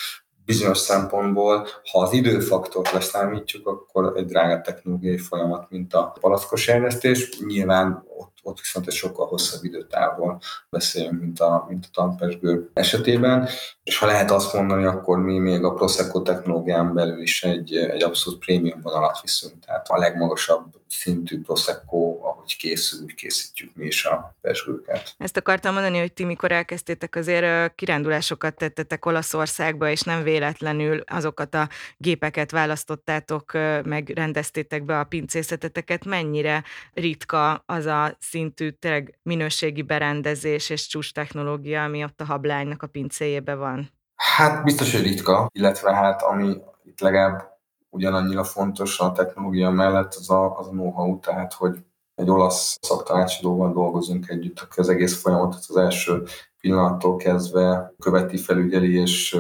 Bizonyos 0.45 0.79
szempontból, 0.79 1.67
ha 1.91 2.01
az 2.01 2.13
időfaktort 2.13 2.93
leszámítjuk, 2.93 3.67
akkor 3.67 4.13
egy 4.17 4.25
drága 4.25 4.61
technológiai 4.61 5.19
folyamat, 5.19 5.71
mint 5.71 5.95
a 5.95 6.17
palackos 6.21 6.69
erjesztés. 6.69 7.39
Nyilván 7.47 8.05
ott, 8.17 8.37
ott 8.43 8.59
viszont 8.59 8.87
egy 8.87 8.95
sokkal 8.95 9.27
hosszabb 9.27 9.65
időtávon 9.65 10.39
beszélünk, 10.71 11.21
mint 11.21 11.41
a, 11.41 11.67
mint 11.69 11.85
a 11.85 11.89
tanpesgő 11.93 12.71
esetében. 12.73 13.49
És 13.83 13.99
ha 13.99 14.07
lehet 14.07 14.31
azt 14.31 14.55
mondani, 14.55 14.85
akkor 14.85 15.19
mi 15.19 15.39
még 15.39 15.65
a 15.65 15.75
Prosecco 15.75 16.23
technológián 16.23 16.95
belül 16.95 17.21
is 17.21 17.43
egy, 17.43 17.75
egy 17.77 18.03
abszolút 18.03 18.39
prémium 18.39 18.81
vonalat 18.81 19.21
viszünk. 19.21 19.65
Tehát 19.65 19.89
a 19.89 19.99
legmagasabb 19.99 20.81
szintű 20.89 21.41
Prosecco, 21.41 22.19
ahogy 22.23 22.57
készül, 22.57 23.15
készítjük 23.15 23.71
mi 23.75 23.87
is 23.87 24.05
a 24.05 24.37
pesgőket. 24.41 25.15
Ezt 25.19 25.37
akartam 25.37 25.73
mondani, 25.73 25.99
hogy 25.99 26.13
ti 26.13 26.25
mikor 26.25 26.53
elkezdtétek 26.53 27.17
azért 27.17 27.75
kirándulásokat 27.75 28.57
tettetek 28.57 29.07
Olaszországba, 29.07 29.89
és 29.89 30.01
nem 30.01 30.23
véletlenül 30.23 31.03
azokat 31.07 31.55
a 31.55 31.69
gépeket 31.97 32.51
választottátok, 32.51 33.53
meg 33.85 34.13
rendeztétek 34.15 34.85
be 34.85 34.99
a 34.99 35.05
pincészeteteket, 35.05 36.05
mennyire 36.05 36.65
ritka 36.95 37.63
az 37.67 37.87
a 37.87 38.02
szintű 38.19 38.71
tényleg 38.71 39.19
minőségi 39.23 39.83
berendezés 39.83 40.71
és 40.71 40.87
csúcs 40.87 41.13
technológia, 41.13 41.85
ami 41.85 42.05
ott 42.05 42.21
a 42.21 42.25
hablánynak 42.25 42.83
a 42.83 42.87
pincéjébe 42.87 43.55
van? 43.55 43.91
Hát 44.15 44.65
biztos, 44.65 44.93
hogy 44.93 45.03
ritka, 45.03 45.49
illetve 45.53 45.95
hát 45.95 46.23
ami 46.23 46.57
itt 46.85 47.01
legalább 47.01 47.61
ugyanannyira 47.91 48.45
fontos 48.45 49.01
a 49.01 49.13
technológia 49.13 49.71
mellett 49.71 50.15
az 50.15 50.31
a, 50.31 50.59
az 50.59 50.67
a 50.67 50.71
know-how, 50.71 51.19
tehát 51.19 51.53
hogy 51.53 51.79
egy 52.15 52.31
olasz 52.31 52.79
szaktanácsadóval 52.81 53.73
dolgozunk 53.73 54.29
együtt, 54.29 54.61
aki 54.61 54.81
az 54.81 54.89
egész 54.89 55.21
folyamatot 55.21 55.65
az 55.69 55.77
első 55.77 56.23
pillanattól 56.63 57.17
kezdve 57.17 57.95
követi, 57.99 58.37
felügyeli, 58.37 58.95
és 58.95 59.39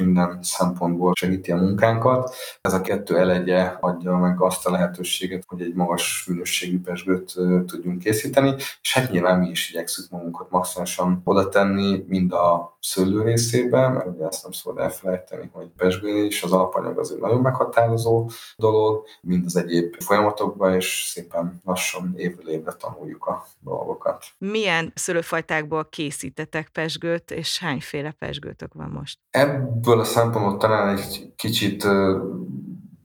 minden 0.00 0.38
szempontból 0.42 1.12
segíti 1.14 1.52
a 1.52 1.56
munkánkat. 1.56 2.34
Ez 2.60 2.72
a 2.72 2.80
kettő 2.80 3.18
elegye 3.18 3.62
adja 3.80 4.16
meg 4.16 4.42
azt 4.42 4.66
a 4.66 4.70
lehetőséget, 4.70 5.44
hogy 5.46 5.62
egy 5.62 5.74
magas 5.74 6.24
minőségű 6.28 6.80
pesgőt 6.80 7.34
tudjunk 7.66 7.98
készíteni, 7.98 8.54
és 8.82 8.94
hát 8.94 9.10
nyilván 9.10 9.38
mi 9.38 9.48
is 9.48 9.70
igyekszünk 9.70 10.10
magunkat 10.10 10.50
maximálisan 10.50 11.20
oda 11.24 11.48
tenni, 11.48 12.04
mind 12.06 12.32
a 12.32 12.76
szőlő 12.80 13.22
részében, 13.22 13.92
mert 13.92 14.06
ugye 14.06 14.26
ezt 14.26 14.42
nem 14.42 14.52
szabad 14.52 14.82
elfelejteni, 14.82 15.50
hogy 15.52 15.66
pesgőn 15.76 16.24
is 16.24 16.42
az 16.42 16.52
alapanyag 16.52 16.98
az 16.98 17.12
egy 17.12 17.20
nagyon 17.20 17.40
meghatározó 17.40 18.30
dolog, 18.56 19.06
mind 19.20 19.44
az 19.44 19.56
egyéb 19.56 19.94
folyamatokban, 20.02 20.74
és 20.74 21.10
szépen 21.12 21.60
lassan 21.64 22.14
évről 22.16 22.48
évre 22.48 22.72
tanuljuk 22.72 23.26
a 23.26 23.46
dolgokat. 23.60 24.24
Milyen 24.38 24.92
szőlőfajtákból 24.94 25.88
készített 25.90 26.51
rengeteg 26.52 26.68
pesgőt, 26.72 27.30
és 27.30 27.58
hányféle 27.58 28.10
pesgőtök 28.10 28.74
van 28.74 28.90
most? 28.90 29.18
Ebből 29.30 30.00
a 30.00 30.04
szempontból 30.04 30.56
talán 30.56 30.96
egy 30.96 31.32
kicsit 31.36 31.86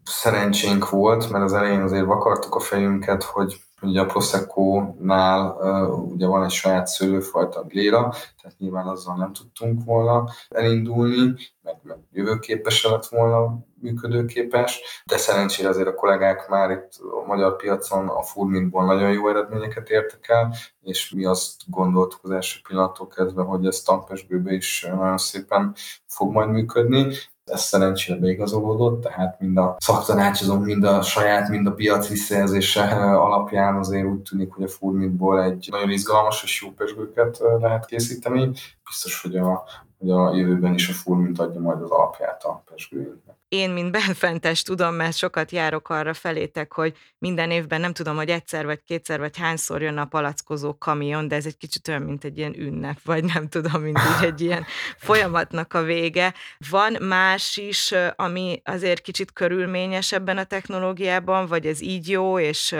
szerencsénk 0.04 0.90
volt, 0.90 1.30
mert 1.30 1.44
az 1.44 1.54
elején 1.54 1.82
azért 1.82 2.06
vakartuk 2.06 2.56
a 2.56 2.60
fejünket, 2.60 3.24
hogy 3.24 3.62
Ugye 3.82 4.02
a 4.02 4.06
Prosecco-nál 4.06 5.52
ugye 6.12 6.28
van 6.28 6.44
egy 6.44 6.52
saját 6.52 6.88
szőlőfajta, 6.88 7.63
Gléra, 7.63 8.13
tehát 8.42 8.58
nyilván 8.58 8.88
azzal 8.88 9.16
nem 9.16 9.34
tudtunk 9.34 9.84
volna 9.86 10.30
elindulni, 10.50 11.34
meg, 11.62 11.76
meg 11.84 11.98
jövőképes 12.12 12.86
lett 12.86 13.06
volna 13.06 13.58
működőképes, 13.82 14.82
de 15.06 15.18
szerencsére 15.18 15.70
azért 15.70 15.88
a 15.88 15.94
kollégák 15.94 16.48
már 16.48 16.72
itt 16.72 16.92
a 17.22 17.26
magyar 17.26 17.56
piacon 17.56 18.08
a 18.08 18.22
Furminból 18.22 18.86
nagyon 18.86 19.12
jó 19.12 19.30
eredményeket 19.30 19.90
értek 19.90 20.30
el, 20.30 20.54
és 20.82 21.12
mi 21.12 21.26
azt 21.26 21.62
gondoltuk 21.68 22.20
az 22.24 22.32
első 22.32 22.60
pillanattól 22.68 23.08
kezdve, 23.08 23.44
hogy 23.44 23.66
ez 23.66 23.82
tankpesgőbe 23.82 24.54
is 24.54 24.88
nagyon 24.90 25.18
szépen 25.18 25.74
fog 26.06 26.32
majd 26.32 26.50
működni, 26.50 27.08
ez 27.50 27.62
szerencsére 27.62 28.20
beigazolódott, 28.20 29.02
tehát 29.02 29.40
mind 29.40 29.58
a 29.58 29.76
szaktanácsadók, 29.80 30.64
mind 30.64 30.84
a 30.84 31.02
saját, 31.02 31.50
mind 31.50 31.68
a 31.68 31.72
piac 31.72 32.08
visszajelzése 32.08 32.84
alapján 33.16 33.76
azért 33.76 34.06
úgy 34.06 34.22
tűnik, 34.22 34.54
hogy 34.54 34.64
a 34.64 34.68
Furmitból 34.68 35.44
egy 35.44 35.68
nagyon 35.72 35.90
izgalmas 35.90 36.44
és 36.44 36.62
jó 36.62 36.70
pesgőket 36.72 37.42
lehet 37.60 37.86
készíteni. 37.86 38.52
Biztos, 38.86 39.22
hogy 39.22 39.36
a, 39.36 39.64
hogy 39.98 40.10
a 40.10 40.36
jövőben 40.36 40.74
is 40.74 40.90
a 40.90 40.94
Furmint 40.94 41.40
adja 41.40 41.60
majd 41.60 41.82
az 41.82 41.90
alapját 41.90 42.44
a 42.44 42.64
pesgőinknek 42.66 43.38
én, 43.50 43.70
mint 43.70 43.92
benfentes 43.92 44.62
tudom, 44.62 44.96
mert 44.96 45.16
sokat 45.16 45.52
járok 45.52 45.90
arra 45.90 46.14
felétek, 46.14 46.74
hogy 46.74 46.98
minden 47.18 47.52
évben 47.52 47.82
nem 47.82 47.94
tudom, 47.94 48.16
hogy 48.16 48.30
egyszer 48.30 48.66
vagy 48.66 48.84
kétszer 48.84 49.20
vagy 49.20 49.38
hányszor 49.38 49.82
jön 49.82 49.98
a 49.98 50.06
palackozó 50.06 50.78
kamion, 50.78 51.28
de 51.28 51.36
ez 51.36 51.46
egy 51.46 51.58
kicsit 51.58 51.88
olyan, 51.88 52.02
mint 52.02 52.24
egy 52.24 52.38
ilyen 52.38 52.60
ünnep, 52.60 52.98
vagy 53.04 53.24
nem 53.24 53.48
tudom, 53.48 53.82
mint 53.82 54.00
így 54.00 54.26
egy 54.26 54.42
ilyen 54.42 54.66
folyamatnak 54.98 55.74
a 55.74 55.82
vége. 55.82 56.34
Van 56.70 56.98
más 57.00 57.58
is, 57.58 57.94
ami 58.16 58.62
azért 58.66 59.02
kicsit 59.02 59.34
körülményes 59.34 60.12
ebben 60.12 60.38
a 60.38 60.44
technológiában, 60.44 61.46
vagy 61.48 61.66
ez 61.66 61.82
így 61.82 62.10
jó, 62.10 62.40
és, 62.40 62.76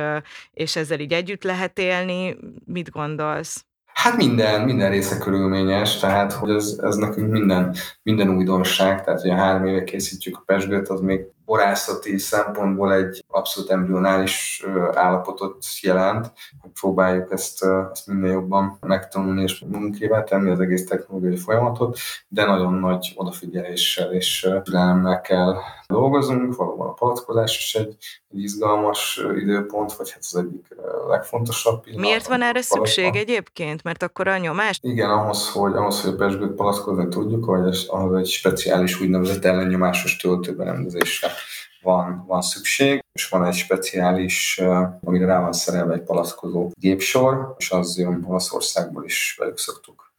és 0.52 0.76
ezzel 0.76 1.00
így 1.00 1.14
együtt 1.14 1.44
lehet 1.44 1.80
élni? 1.80 2.38
Mit 2.66 2.90
gondolsz? 2.90 3.67
Hát 4.04 4.18
minden, 4.18 4.62
minden 4.62 4.90
része 4.90 5.18
körülményes, 5.18 6.00
tehát 6.00 6.34
hogy 6.34 6.50
ez, 6.50 6.80
ez 6.82 6.96
nekünk 6.96 7.32
minden, 7.32 7.76
minden 8.04 8.30
újdonság, 8.30 9.04
tehát 9.04 9.22
hogy 9.22 9.30
a 9.30 9.36
három 9.36 9.66
éve 9.66 9.84
készítjük 9.84 10.38
a 10.38 10.44
pesgőt, 10.46 10.88
az 10.88 11.02
még 11.02 11.20
borászati 11.48 12.18
szempontból 12.18 12.94
egy 12.94 13.26
abszolút 13.28 13.70
embryonális 13.70 14.66
állapotot 14.94 15.66
jelent, 15.82 16.32
hogy 16.62 16.72
próbáljuk 16.80 17.32
ezt, 17.32 17.66
ezt 17.92 18.08
minél 18.08 18.32
jobban 18.32 18.78
megtanulni 18.82 19.42
és 19.42 19.64
munkével 19.68 20.24
tenni 20.24 20.50
az 20.50 20.60
egész 20.60 20.88
technológiai 20.88 21.38
folyamatot, 21.38 21.98
de 22.28 22.46
nagyon 22.46 22.74
nagy 22.74 23.14
odafigyeléssel 23.16 24.14
és 24.14 24.50
türelemmel 24.64 25.22
kell 25.22 25.56
dolgozunk, 25.88 26.56
valóban 26.56 26.88
a 26.88 26.94
palackozás 26.94 27.58
is 27.58 27.76
egy, 27.76 27.96
egy 28.34 28.42
izgalmas 28.44 29.22
időpont, 29.36 29.94
vagy 29.94 30.12
hát 30.12 30.24
az 30.32 30.36
egyik 30.36 30.76
legfontosabb 31.08 31.84
pillanat. 31.84 32.06
Miért 32.06 32.28
van 32.28 32.42
erre 32.42 32.62
szükség 32.62 33.16
egyébként? 33.16 33.84
Mert 33.84 34.04
akkor 34.04 34.28
a 34.28 34.38
nyomás? 34.38 34.80
Igen, 34.82 35.10
ahhoz, 35.10 35.50
hogy, 35.50 35.74
ahhoz, 35.74 36.02
hogy 36.02 36.14
a 36.14 36.16
pesgőt 36.16 36.52
palackozni 36.52 37.08
tudjuk, 37.08 37.46
hogy 37.46 37.86
ahhoz 37.88 38.18
egy 38.18 38.28
speciális 38.28 39.02
úgynevezett 39.02 39.46
ellennyomásos 39.46 40.16
töltőberendezésre 40.18 41.36
van, 41.82 42.26
van 42.28 42.42
szükség, 42.42 43.04
és 43.12 43.30
van 43.30 43.46
egy 43.46 43.54
speciális, 43.54 44.62
amire 45.04 45.26
rá 45.26 45.40
van 45.40 45.54
szerelve 45.54 45.94
egy 45.94 46.04
palackozó 46.04 46.72
gépsor, 46.74 47.56
és 47.58 47.72
az 47.72 47.98
jön 47.98 48.24
Olaszországból 48.28 49.06
is 49.06 49.36
velük 49.38 49.58
szoktuk 49.58 50.12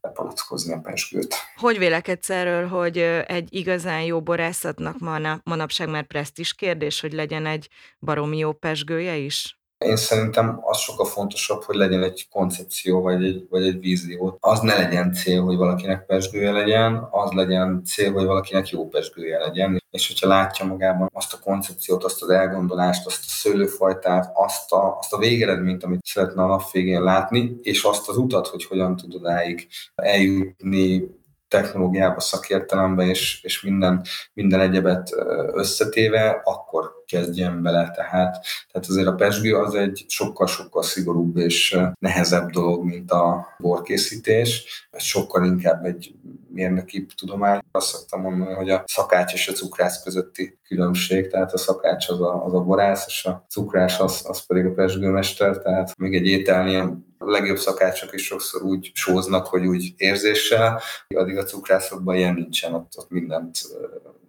lepalackozni 0.00 0.72
a 0.72 0.80
pesgőt. 0.80 1.34
Hogy 1.56 1.78
vélekedsz 1.78 2.30
erről, 2.30 2.66
hogy 2.66 2.98
egy 3.26 3.54
igazán 3.54 4.02
jó 4.02 4.22
borászatnak 4.22 4.96
manapság 5.44 5.88
már 5.88 6.06
presztis 6.06 6.54
kérdés, 6.54 7.00
hogy 7.00 7.12
legyen 7.12 7.46
egy 7.46 7.68
baromi 8.00 8.38
jó 8.38 8.52
pesgője 8.52 9.16
is? 9.16 9.57
Én 9.84 9.96
szerintem 9.96 10.60
az 10.62 10.78
sokkal 10.78 11.06
fontosabb, 11.06 11.62
hogy 11.62 11.76
legyen 11.76 12.02
egy 12.02 12.28
koncepció, 12.30 13.00
vagy 13.00 13.24
egy, 13.24 13.46
vagy 13.50 13.66
egy 13.66 13.80
vízió. 13.80 14.36
Az 14.40 14.60
ne 14.60 14.74
legyen 14.74 15.12
cél, 15.12 15.42
hogy 15.42 15.56
valakinek 15.56 16.06
pesgője 16.06 16.50
legyen, 16.50 17.08
az 17.10 17.30
legyen 17.32 17.82
cél, 17.84 18.12
hogy 18.12 18.24
valakinek 18.24 18.68
jó 18.68 18.88
pesgője 18.88 19.38
legyen. 19.38 19.82
És 19.90 20.08
hogyha 20.08 20.28
látja 20.28 20.66
magában 20.66 21.10
azt 21.12 21.32
a 21.32 21.38
koncepciót, 21.44 22.04
azt 22.04 22.22
az 22.22 22.28
elgondolást, 22.28 23.06
azt 23.06 23.18
a 23.18 23.28
szőlőfajtát, 23.28 24.30
azt 24.34 24.72
a, 24.72 24.96
azt 24.98 25.12
a 25.12 25.18
végeredményt, 25.18 25.84
amit 25.84 26.04
szeretne 26.04 26.42
a 26.42 26.46
nap 26.46 26.70
végén 26.70 27.02
látni, 27.02 27.56
és 27.62 27.82
azt 27.82 28.08
az 28.08 28.16
utat, 28.16 28.46
hogy 28.46 28.64
hogyan 28.64 28.96
tud 28.96 29.14
odáig 29.14 29.68
eljutni, 29.94 31.17
technológiába, 31.48 32.20
szakértelembe 32.20 33.04
és, 33.04 33.42
és 33.42 33.62
minden, 33.62 34.04
minden 34.32 34.60
egyebet 34.60 35.14
összetéve, 35.52 36.40
akkor 36.44 36.98
kezdjen 37.06 37.62
bele. 37.62 37.90
Tehát, 37.90 38.46
tehát 38.72 38.88
azért 38.88 39.06
a 39.06 39.14
pesgő 39.14 39.54
az 39.56 39.74
egy 39.74 40.04
sokkal-sokkal 40.08 40.82
szigorúbb 40.82 41.36
és 41.36 41.78
nehezebb 42.00 42.50
dolog, 42.50 42.84
mint 42.84 43.10
a 43.10 43.46
borkészítés. 43.58 44.64
Ez 44.90 45.02
sokkal 45.02 45.44
inkább 45.44 45.84
egy 45.84 46.14
mérnöki 46.48 47.06
tudomány. 47.16 47.60
Azt 47.72 47.86
szoktam 47.86 48.20
mondani, 48.20 48.54
hogy 48.54 48.70
a 48.70 48.82
szakács 48.86 49.32
és 49.32 49.48
a 49.48 49.52
cukrász 49.52 50.02
közötti 50.02 50.58
különbség, 50.66 51.30
tehát 51.30 51.52
a 51.52 51.58
szakács 51.58 52.08
az 52.08 52.20
a, 52.20 52.44
az 52.44 52.54
a 52.54 52.60
borász, 52.60 53.04
és 53.06 53.24
a 53.24 53.44
cukrás 53.48 53.98
az, 53.98 54.24
az 54.28 54.46
pedig 54.46 54.66
a 54.66 54.72
pesgőmester, 54.72 55.58
tehát 55.58 55.96
még 55.98 56.14
egy 56.14 56.26
ételnél 56.26 57.06
legjobb 57.30 57.58
szakácsok 57.58 58.14
is 58.14 58.24
sokszor 58.24 58.62
úgy 58.62 58.90
sóznak, 58.94 59.46
hogy 59.46 59.66
úgy 59.66 59.94
érzéssel, 59.96 60.80
addig 61.14 61.36
a 61.36 61.44
cukrászokban 61.44 62.14
ilyen 62.14 62.34
nincsen, 62.34 62.74
ott, 62.74 62.92
ott 62.96 63.10
mindent 63.10 63.58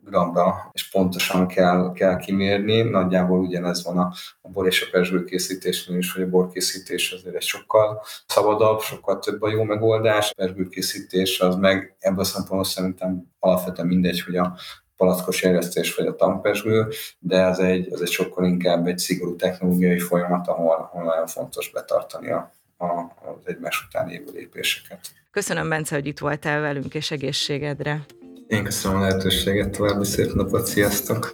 gramra 0.10 0.70
és 0.74 0.90
pontosan 0.90 1.48
kell, 1.48 1.92
kell 1.94 2.18
kimérni. 2.18 2.82
Nagyjából 2.82 3.40
ugyanez 3.40 3.84
van 3.84 3.98
a, 3.98 4.14
a 4.42 4.50
bor 4.50 4.66
és 4.66 4.82
a 4.82 4.88
pesgő 4.92 5.24
készítésnél 5.24 5.98
is, 5.98 6.14
hogy 6.14 6.24
a 6.24 6.30
borkészítés 6.30 7.12
azért 7.12 7.36
egy 7.36 7.42
sokkal 7.42 8.02
szabadabb, 8.28 8.80
sokkal 8.80 9.20
több 9.20 9.42
a 9.42 9.50
jó 9.50 9.64
megoldás. 9.64 10.30
A 10.30 10.34
pesgőkészítés 10.36 11.40
az 11.40 11.56
meg 11.56 11.96
ebből 12.00 12.20
a 12.20 12.24
szempontból 12.24 12.64
szerintem 12.64 13.32
alapvetően 13.40 13.88
mindegy, 13.88 14.22
hogy 14.22 14.36
a 14.36 14.58
palackos 14.98 15.44
eresztés 15.44 15.96
vagy 15.96 16.08
a 16.08 16.16
tampesgő, 16.16 16.88
de 17.20 17.46
ez 17.46 17.60
egy, 17.60 17.94
ez 17.94 18.02
egy 18.02 18.10
sokkal 18.10 18.46
inkább 18.46 18.88
egy 18.88 18.98
szigorú 18.98 19.36
technológiai 19.36 20.00
folyamat, 20.00 20.48
ahol, 20.48 20.76
ahol 20.76 21.04
nagyon 21.04 21.28
fontos 21.28 21.72
betartani 21.72 22.32
a, 22.32 22.52
az 22.80 23.44
egymás 23.44 23.86
után 23.88 24.10
évő 24.10 24.32
lépéseket. 24.34 25.00
Köszönöm, 25.32 25.70
Bence, 25.70 25.96
hogy 25.96 26.06
itt 26.06 26.20
voltál 26.20 26.62
velünk, 26.62 26.94
és 26.94 27.12
egészségedre. 27.12 28.06
Én 28.48 28.64
köszönöm 28.64 28.98
a 28.98 29.02
lehetőséget, 29.02 29.70
további 29.70 30.06
szép 30.06 30.34
napot, 30.34 30.66
sziasztok! 30.66 31.34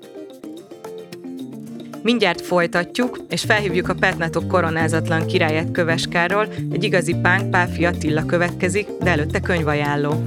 Mindjárt 2.03 2.41
folytatjuk, 2.41 3.17
és 3.29 3.43
felhívjuk 3.43 3.89
a 3.89 3.93
Petnatok 3.93 4.47
koronázatlan 4.47 5.25
királyát 5.25 5.71
Köveskáról, 5.71 6.47
egy 6.71 6.83
igazi 6.83 7.15
pánk 7.15 7.49
Páfi 7.49 7.85
Attila 7.85 8.25
következik, 8.25 8.87
de 8.99 9.09
előtte 9.09 9.39
könyvajánló. 9.39 10.23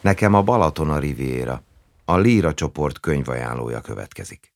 Nekem 0.00 0.34
a 0.34 0.42
Balaton 0.42 0.90
a 0.90 0.98
Riviera. 0.98 1.62
A 2.04 2.16
Líra 2.18 2.54
csoport 2.54 3.00
könyvajánlója 3.00 3.80
következik. 3.80 4.52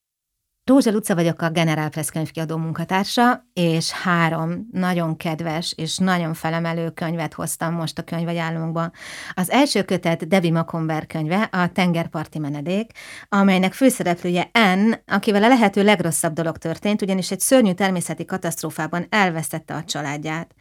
Rózsa 0.66 0.90
Luca 0.90 1.14
vagyok 1.14 1.42
a 1.42 1.50
Generál 1.50 1.88
Press 1.88 2.10
könyvkiadó 2.10 2.56
munkatársa, 2.56 3.46
és 3.52 3.90
három 3.90 4.68
nagyon 4.72 5.16
kedves 5.16 5.72
és 5.76 5.96
nagyon 5.96 6.34
felemelő 6.34 6.90
könyvet 6.90 7.34
hoztam 7.34 7.74
most 7.74 7.98
a 7.98 8.02
könyvajánlónkba. 8.02 8.90
Az 9.34 9.50
első 9.50 9.82
kötet 9.82 10.28
Debbie 10.28 10.52
Macomber 10.52 11.06
könyve, 11.06 11.48
a 11.52 11.72
Tengerparti 11.72 12.38
menedék, 12.38 12.90
amelynek 13.28 13.72
főszereplője 13.72 14.50
N, 14.52 14.92
akivel 15.06 15.42
a 15.42 15.48
lehető 15.48 15.84
legrosszabb 15.84 16.32
dolog 16.32 16.56
történt, 16.56 17.02
ugyanis 17.02 17.30
egy 17.30 17.40
szörnyű 17.40 17.72
természeti 17.72 18.24
katasztrófában 18.24 19.06
elvesztette 19.08 19.74
a 19.74 19.84
családját. 19.84 20.54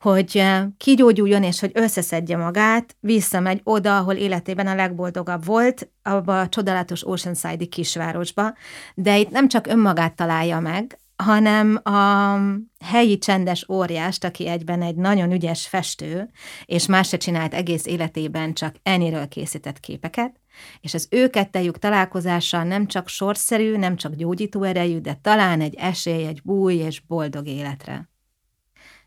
Hogy 0.00 0.30
eh, 0.34 0.62
kigyógyuljon 0.76 1.42
és 1.42 1.60
hogy 1.60 1.70
összeszedje 1.74 2.36
magát, 2.36 2.96
visszamegy 3.00 3.60
oda, 3.64 3.96
ahol 3.96 4.14
életében 4.14 4.66
a 4.66 4.74
legboldogabb 4.74 5.44
volt, 5.44 5.90
abba 6.02 6.40
a 6.40 6.48
csodálatos 6.48 7.06
Oceanside-i 7.06 7.66
kisvárosba, 7.66 8.54
de 8.94 9.18
itt 9.18 9.30
nem 9.30 9.48
csak 9.52 9.66
önmagát 9.66 10.16
találja 10.16 10.60
meg, 10.60 10.98
hanem 11.16 11.80
a 11.82 12.36
helyi 12.84 13.18
csendes 13.18 13.68
óriást, 13.68 14.24
aki 14.24 14.48
egyben 14.48 14.82
egy 14.82 14.94
nagyon 14.94 15.32
ügyes 15.32 15.66
festő, 15.66 16.30
és 16.64 16.86
más 16.86 17.08
se 17.08 17.16
csinált 17.16 17.54
egész 17.54 17.86
életében, 17.86 18.54
csak 18.54 18.74
enniről 18.82 19.28
készített 19.28 19.80
képeket, 19.80 20.40
és 20.80 20.94
az 20.94 21.08
ő 21.10 21.28
kettejük 21.28 21.78
találkozása 21.78 22.62
nem 22.62 22.86
csak 22.86 23.08
sorszerű, 23.08 23.76
nem 23.76 23.96
csak 23.96 24.14
gyógyító 24.14 24.62
erejű, 24.62 24.98
de 24.98 25.18
talán 25.22 25.60
egy 25.60 25.74
esély 25.74 26.26
egy 26.26 26.40
búj 26.42 26.74
és 26.74 27.00
boldog 27.00 27.46
életre. 27.46 28.10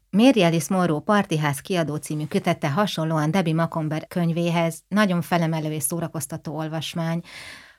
Mary 0.10 0.44
Alice 0.44 0.74
Monroe 0.74 1.00
Partiház 1.00 1.60
kiadó 1.60 1.96
című 1.96 2.26
kötette 2.26 2.70
hasonlóan 2.70 3.32
Debbie 3.32 3.54
Macomber 3.54 4.08
könyvéhez 4.08 4.84
nagyon 4.88 5.22
felemelő 5.22 5.72
és 5.72 5.84
szórakoztató 5.84 6.56
olvasmány, 6.56 7.22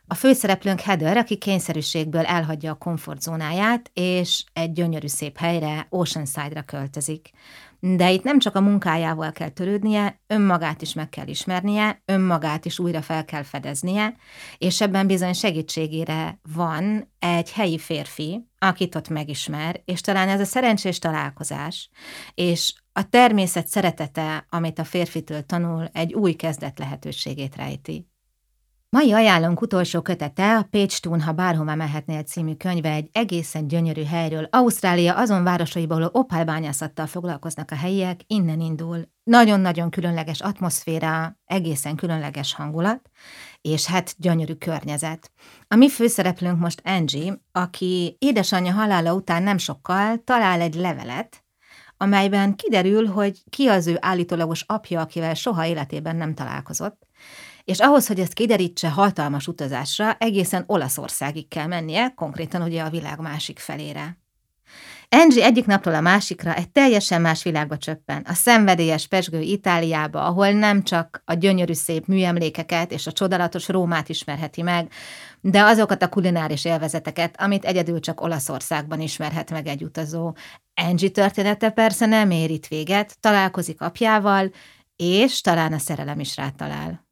a 0.06 0.14
főszereplőnk 0.14 0.80
Heather, 0.80 1.16
aki 1.16 1.36
kényszerűségből 1.36 2.24
elhagyja 2.24 2.70
a 2.70 2.74
komfortzónáját, 2.74 3.90
és 3.94 4.44
egy 4.52 4.72
gyönyörű 4.72 5.06
szép 5.06 5.36
helyre, 5.38 5.86
Oceanside-ra 5.90 6.62
költözik. 6.62 7.30
De 7.80 8.10
itt 8.10 8.22
nem 8.22 8.38
csak 8.38 8.54
a 8.54 8.60
munkájával 8.60 9.32
kell 9.32 9.48
törődnie, 9.48 10.20
önmagát 10.26 10.82
is 10.82 10.92
meg 10.92 11.08
kell 11.08 11.26
ismernie, 11.26 12.02
önmagát 12.04 12.64
is 12.64 12.78
újra 12.78 13.02
fel 13.02 13.24
kell 13.24 13.42
fedeznie, 13.42 14.16
és 14.58 14.80
ebben 14.80 15.06
bizony 15.06 15.32
segítségére 15.32 16.40
van 16.54 17.12
egy 17.18 17.52
helyi 17.52 17.78
férfi, 17.78 18.48
akit 18.58 18.94
ott 18.94 19.08
megismer, 19.08 19.82
és 19.84 20.00
talán 20.00 20.28
ez 20.28 20.40
a 20.40 20.44
szerencsés 20.44 20.98
találkozás, 20.98 21.90
és 22.34 22.74
a 22.92 23.08
természet 23.08 23.68
szeretete, 23.68 24.46
amit 24.50 24.78
a 24.78 24.84
férfitől 24.84 25.42
tanul, 25.42 25.88
egy 25.92 26.14
új 26.14 26.32
kezdet 26.32 26.78
lehetőségét 26.78 27.56
rejti. 27.56 28.06
Mai 28.88 29.12
ajánlónk 29.12 29.60
utolsó 29.60 30.02
kötete, 30.02 30.56
a 30.56 30.66
Page 30.70 30.96
Tune, 31.00 31.24
ha 31.24 31.32
bárhová 31.32 31.74
mehetnél 31.74 32.22
című 32.22 32.54
könyve 32.54 32.90
egy 32.90 33.08
egészen 33.12 33.68
gyönyörű 33.68 34.04
helyről. 34.04 34.48
Ausztrália 34.50 35.16
azon 35.16 35.44
városaiból, 35.44 35.96
ahol 35.96 36.10
opálbányászattal 36.12 37.06
foglalkoznak 37.06 37.70
a 37.70 37.74
helyiek, 37.74 38.20
innen 38.26 38.60
indul. 38.60 39.08
Nagyon-nagyon 39.24 39.90
különleges 39.90 40.40
atmoszféra, 40.40 41.38
egészen 41.44 41.96
különleges 41.96 42.54
hangulat, 42.54 43.10
és 43.60 43.86
hát 43.86 44.14
gyönyörű 44.18 44.54
környezet. 44.54 45.32
A 45.68 45.74
mi 45.74 45.90
főszereplőnk 45.90 46.58
most 46.58 46.82
Angie, 46.84 47.40
aki 47.52 48.16
édesanyja 48.18 48.72
halála 48.72 49.14
után 49.14 49.42
nem 49.42 49.58
sokkal 49.58 50.22
talál 50.24 50.60
egy 50.60 50.74
levelet, 50.74 51.44
amelyben 51.96 52.54
kiderül, 52.54 53.06
hogy 53.06 53.42
ki 53.50 53.66
az 53.66 53.86
ő 53.86 53.96
állítólagos 54.00 54.64
apja, 54.66 55.00
akivel 55.00 55.34
soha 55.34 55.66
életében 55.66 56.16
nem 56.16 56.34
találkozott, 56.34 57.06
és 57.66 57.78
ahhoz, 57.78 58.06
hogy 58.06 58.20
ezt 58.20 58.32
kiderítse 58.32 58.90
hatalmas 58.90 59.46
utazásra, 59.46 60.16
egészen 60.18 60.64
Olaszországig 60.66 61.48
kell 61.48 61.66
mennie, 61.66 62.12
konkrétan 62.14 62.62
ugye 62.62 62.82
a 62.82 62.90
világ 62.90 63.20
másik 63.20 63.58
felére. 63.58 64.18
Angie 65.08 65.44
egyik 65.44 65.66
napról 65.66 65.94
a 65.94 66.00
másikra 66.00 66.54
egy 66.54 66.70
teljesen 66.70 67.20
más 67.20 67.42
világba 67.42 67.76
csöppen, 67.76 68.22
a 68.28 68.32
szenvedélyes 68.34 69.06
pesgő 69.06 69.40
Itáliába, 69.40 70.24
ahol 70.24 70.50
nem 70.50 70.82
csak 70.82 71.22
a 71.24 71.34
gyönyörű 71.34 71.72
szép 71.72 72.06
műemlékeket 72.06 72.92
és 72.92 73.06
a 73.06 73.12
csodálatos 73.12 73.68
Rómát 73.68 74.08
ismerheti 74.08 74.62
meg, 74.62 74.92
de 75.40 75.62
azokat 75.62 76.02
a 76.02 76.08
kulináris 76.08 76.64
élvezeteket, 76.64 77.40
amit 77.40 77.64
egyedül 77.64 78.00
csak 78.00 78.20
Olaszországban 78.20 79.00
ismerhet 79.00 79.50
meg 79.50 79.66
egy 79.66 79.82
utazó. 79.82 80.34
Angie 80.74 81.10
története 81.10 81.70
persze 81.70 82.06
nem 82.06 82.30
ér 82.30 82.50
itt 82.50 82.66
véget, 82.66 83.16
találkozik 83.20 83.80
apjával, 83.80 84.50
és 84.96 85.40
talán 85.40 85.72
a 85.72 85.78
szerelem 85.78 86.20
is 86.20 86.36
rátalál. 86.36 87.05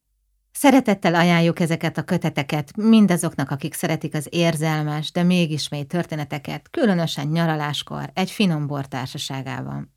Szeretettel 0.65 1.15
ajánljuk 1.15 1.61
ezeket 1.61 1.99
a 1.99 2.03
köteteket 2.03 2.77
mindazoknak, 2.77 3.51
akik 3.51 3.75
szeretik 3.75 4.15
az 4.15 4.27
érzelmes, 4.31 5.13
de 5.13 5.23
mégis 5.23 5.69
mély 5.69 5.85
történeteket, 5.85 6.71
különösen 6.71 7.27
nyaraláskor, 7.27 8.11
egy 8.15 8.31
finom 8.31 8.67
bor 8.67 8.87
társaságában. 8.87 9.95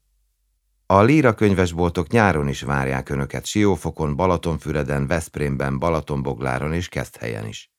A 0.86 1.02
Líra 1.02 1.34
könyvesboltok 1.34 2.08
nyáron 2.08 2.48
is 2.48 2.62
várják 2.62 3.10
Önöket 3.10 3.46
Siófokon, 3.46 4.16
Balatonfüreden, 4.16 5.08
Veszprémben, 5.08 5.80
Balatonbogláron 5.80 6.74
és 6.74 6.90
Keszthelyen 6.90 7.48
is. 7.48 7.72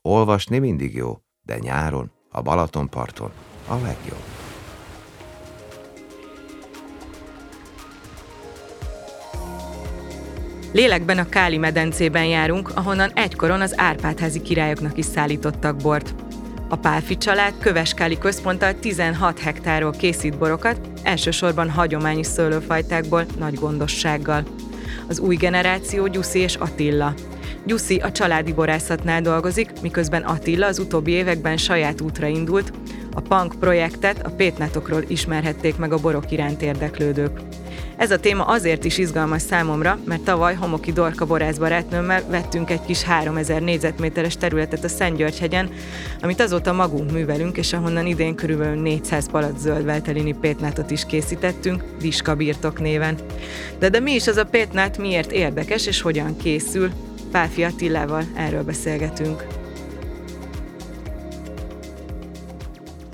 Olvasni 0.00 0.58
mindig 0.58 0.94
jó, 0.94 1.18
de 1.42 1.58
nyáron, 1.58 2.10
a 2.30 2.42
Balatonparton 2.42 3.32
a 3.66 3.74
legjobb. 3.74 4.41
Lélekben 10.72 11.18
a 11.18 11.28
Káli 11.28 11.56
medencében 11.56 12.24
járunk, 12.24 12.70
ahonnan 12.74 13.10
egykoron 13.14 13.60
az 13.60 13.74
Árpádházi 13.76 14.42
királyoknak 14.42 14.98
is 14.98 15.04
szállítottak 15.04 15.76
bort. 15.76 16.14
A 16.68 16.76
Pálfi 16.76 17.16
család 17.16 17.54
Köveskáli 17.60 18.18
központtal 18.18 18.78
16 18.78 19.38
hektárról 19.38 19.90
készít 19.90 20.38
borokat, 20.38 20.80
elsősorban 21.02 21.70
hagyományos 21.70 22.26
szőlőfajtákból 22.26 23.26
nagy 23.38 23.54
gondossággal. 23.54 24.44
Az 25.08 25.18
új 25.18 25.36
generáció 25.36 26.06
Gyuszi 26.06 26.38
és 26.38 26.54
Attila. 26.54 27.14
Gyuszi 27.66 27.96
a 27.96 28.12
családi 28.12 28.52
borászatnál 28.52 29.20
dolgozik, 29.20 29.70
miközben 29.80 30.22
Attila 30.22 30.66
az 30.66 30.78
utóbbi 30.78 31.10
években 31.10 31.56
saját 31.56 32.00
útra 32.00 32.26
indult, 32.26 32.72
a 33.14 33.20
Punk 33.20 33.54
projektet 33.60 34.26
a 34.26 34.30
pétnátokról 34.30 35.04
ismerhették 35.06 35.76
meg 35.76 35.92
a 35.92 35.98
borok 35.98 36.30
iránt 36.30 36.62
érdeklődők. 36.62 37.40
Ez 37.96 38.10
a 38.10 38.20
téma 38.20 38.44
azért 38.44 38.84
is 38.84 38.98
izgalmas 38.98 39.42
számomra, 39.42 39.98
mert 40.04 40.22
tavaly 40.22 40.54
Homoki 40.54 40.92
Dorka 40.92 41.26
borászbarátnőmmel 41.26 42.22
vettünk 42.28 42.70
egy 42.70 42.82
kis 42.82 43.02
3000 43.02 43.62
négyzetméteres 43.62 44.36
területet 44.36 44.84
a 44.84 44.88
Szentgyörgyhegyen, 44.88 45.70
amit 46.20 46.40
azóta 46.40 46.72
magunk 46.72 47.12
művelünk, 47.12 47.56
és 47.56 47.72
ahonnan 47.72 48.06
idén 48.06 48.34
körülbelül 48.34 48.80
400 48.80 49.30
palac 49.30 49.60
zöldveltelini 49.60 50.34
pétnátot 50.34 50.90
is 50.90 51.04
készítettünk, 51.06 51.84
Viska 52.00 52.34
birtok 52.34 52.80
néven. 52.80 53.18
De 53.78 53.88
de 53.88 54.00
mi 54.00 54.12
is 54.12 54.26
az 54.26 54.36
a 54.36 54.44
pétnát, 54.44 54.98
miért 54.98 55.32
érdekes 55.32 55.86
és 55.86 56.00
hogyan 56.00 56.36
készül? 56.36 56.90
Pálfi 57.30 57.64
Attilával 57.64 58.24
erről 58.36 58.62
beszélgetünk. 58.62 59.61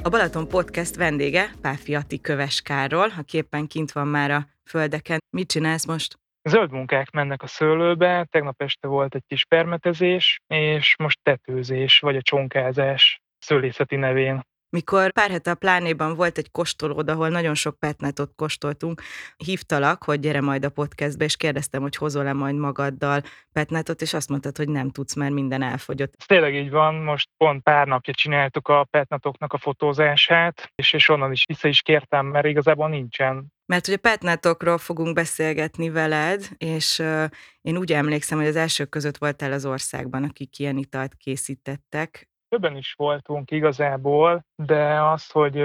A 0.08 0.10
Balaton 0.10 0.48
Podcast 0.48 0.96
vendége 0.96 1.50
Páfi 1.62 1.94
Atti 1.94 2.20
Köveskáról, 2.20 3.08
aki 3.18 3.36
éppen 3.36 3.66
kint 3.66 3.92
van 3.92 4.06
már 4.06 4.30
a 4.30 4.46
földeken. 4.64 5.18
Mit 5.36 5.48
csinálsz 5.48 5.86
most? 5.86 6.18
Zöld 6.42 6.70
munkák 6.70 7.10
mennek 7.10 7.42
a 7.42 7.46
szőlőbe, 7.46 8.26
tegnap 8.30 8.62
este 8.62 8.86
volt 8.86 9.14
egy 9.14 9.22
kis 9.26 9.44
permetezés, 9.44 10.40
és 10.46 10.94
most 10.98 11.18
tetőzés, 11.22 11.98
vagy 11.98 12.16
a 12.16 12.22
csonkázás 12.22 13.20
szőlészeti 13.38 13.96
nevén. 13.96 14.42
Mikor 14.70 15.12
pár 15.12 15.30
hete 15.30 15.50
a 15.50 15.54
plánéban 15.54 16.14
volt 16.14 16.38
egy 16.38 16.50
kóstolód, 16.50 17.08
ahol 17.10 17.28
nagyon 17.28 17.54
sok 17.54 17.78
petnetot 17.78 18.32
kóstoltunk, 18.36 19.02
hívtalak, 19.36 20.04
hogy 20.04 20.20
gyere 20.20 20.40
majd 20.40 20.64
a 20.64 20.70
podcastbe, 20.70 21.24
és 21.24 21.36
kérdeztem, 21.36 21.82
hogy 21.82 21.96
hozol-e 21.96 22.32
majd 22.32 22.56
magaddal 22.56 23.22
petnetot, 23.52 24.02
és 24.02 24.14
azt 24.14 24.28
mondtad, 24.28 24.56
hogy 24.56 24.68
nem 24.68 24.90
tudsz, 24.90 25.14
mert 25.14 25.32
minden 25.32 25.62
elfogyott. 25.62 26.14
Ez 26.18 26.26
tényleg 26.26 26.54
így 26.54 26.70
van, 26.70 26.94
most 26.94 27.28
pont 27.36 27.62
pár 27.62 27.86
napja 27.86 28.14
csináltuk 28.14 28.68
a 28.68 28.84
petnatoknak 28.90 29.52
a 29.52 29.58
fotózását, 29.58 30.72
és, 30.74 30.92
és 30.92 31.08
onnan 31.08 31.32
is 31.32 31.44
vissza 31.46 31.68
is 31.68 31.82
kértem, 31.82 32.26
mert 32.26 32.46
igazából 32.46 32.88
nincsen. 32.88 33.46
Mert 33.66 33.86
hogy 33.86 33.94
a 33.94 34.08
petnatokról 34.08 34.78
fogunk 34.78 35.14
beszélgetni 35.14 35.90
veled, 35.90 36.48
és 36.56 36.98
uh, 36.98 37.24
én 37.60 37.76
úgy 37.76 37.92
emlékszem, 37.92 38.38
hogy 38.38 38.46
az 38.46 38.56
elsők 38.56 38.88
között 38.88 39.16
voltál 39.16 39.52
az 39.52 39.66
országban, 39.66 40.24
akik 40.24 40.58
ilyen 40.58 40.76
italt 40.76 41.14
készítettek. 41.14 42.28
Többen 42.48 42.76
is 42.76 42.92
voltunk 42.92 43.50
igazából, 43.50 44.44
de 44.54 45.02
az, 45.02 45.30
hogy 45.30 45.64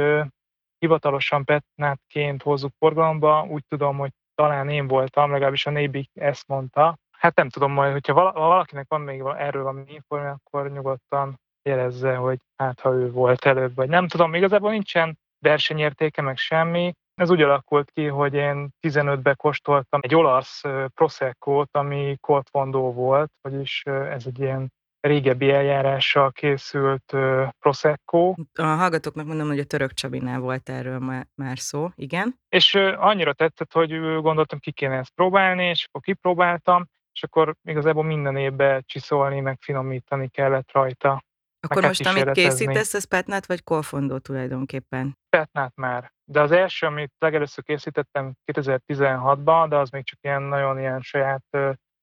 hivatalosan 0.78 1.44
petnátként 1.44 2.42
hozzuk 2.42 2.72
forgalomba, 2.78 3.46
úgy 3.50 3.64
tudom, 3.68 3.98
hogy 3.98 4.12
talán 4.36 4.70
én 4.70 4.88
voltam, 4.88 5.32
legalábbis 5.32 5.66
a 5.66 5.70
Nébik 5.70 6.10
ezt 6.14 6.48
mondta. 6.48 6.98
Hát 7.12 7.36
nem 7.36 7.50
tudom 7.50 7.72
majd, 7.72 7.92
hogyha 7.92 8.32
valakinek 8.32 8.86
van 8.88 9.02
még 9.02 9.22
erről 9.38 9.64
valami 9.64 9.84
információ, 9.88 10.40
akkor 10.44 10.72
nyugodtan 10.72 11.40
jelezze, 11.70 12.16
hogy 12.16 12.38
hát 12.56 12.80
ha 12.80 12.92
ő 12.92 13.12
volt 13.12 13.46
előbb, 13.46 13.76
vagy 13.76 13.90
nem 13.90 14.08
tudom, 14.08 14.34
igazából 14.34 14.72
nincsen 14.72 15.18
versenyértéke, 15.40 16.22
meg 16.22 16.38
semmi. 16.38 16.94
Ez 17.16 17.30
úgy 17.30 17.42
alakult 17.42 17.92
ki, 17.92 18.06
hogy 18.06 18.34
én 18.34 18.70
15-be 18.88 19.34
kóstoltam 19.34 20.00
egy 20.04 20.16
olasz 20.16 20.62
prosecco 20.94 21.64
ami 21.72 22.18
Coltvondó 22.20 22.94
volt, 22.94 23.32
vagyis 23.42 23.82
ez 23.86 24.26
egy 24.26 24.40
ilyen 24.40 24.72
régebbi 25.08 25.52
eljárással 25.52 26.32
készült 26.32 27.16
Prosecco. 27.60 28.34
A 28.54 28.64
hallgatóknak 28.64 29.26
mondom, 29.26 29.48
hogy 29.48 29.60
a 29.60 29.64
török 29.64 29.94
Csabinál 29.94 30.40
volt 30.40 30.70
erről 30.70 31.26
már 31.36 31.58
szó, 31.58 31.90
igen. 31.96 32.36
És 32.50 32.76
annyira 32.96 33.34
tetszett, 33.34 33.74
hogy 33.74 34.00
gondoltam, 34.22 34.60
ki 34.60 34.72
kéne 34.72 34.98
ezt 34.98 35.14
próbálni, 35.16 35.66
és 35.66 35.86
akkor 35.86 36.02
kipróbáltam, 36.02 36.86
és 37.14 37.24
akkor 37.24 37.56
igazából 37.64 38.04
minden 38.04 38.38
évben 38.38 38.84
csiszolni, 38.86 39.40
meg 39.40 39.58
finomítani 39.62 40.28
kellett 40.30 40.72
rajta. 40.72 41.24
Akkor 41.60 41.84
most, 41.84 42.06
amit 42.06 42.32
készítesz, 42.32 42.94
ez 42.94 43.04
petnát 43.04 43.46
vagy 43.46 43.64
kolfondó 43.64 44.18
tulajdonképpen? 44.18 45.18
Petnát 45.30 45.76
már. 45.76 46.12
De 46.24 46.42
az 46.42 46.52
első, 46.52 46.86
amit 46.86 47.14
legelőször 47.18 47.64
készítettem 47.64 48.34
2016-ban, 48.52 49.66
de 49.70 49.78
az 49.78 49.90
még 49.90 50.06
csak 50.06 50.20
ilyen 50.22 50.42
nagyon 50.42 50.80
ilyen 50.80 51.02
saját 51.02 51.44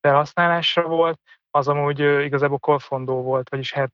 felhasználásra 0.01 0.83
volt, 0.83 1.21
az 1.51 1.69
amúgy 1.69 1.99
igazából 2.25 2.59
kolfondó 2.59 3.23
volt, 3.23 3.49
vagyis 3.49 3.73
hát 3.73 3.91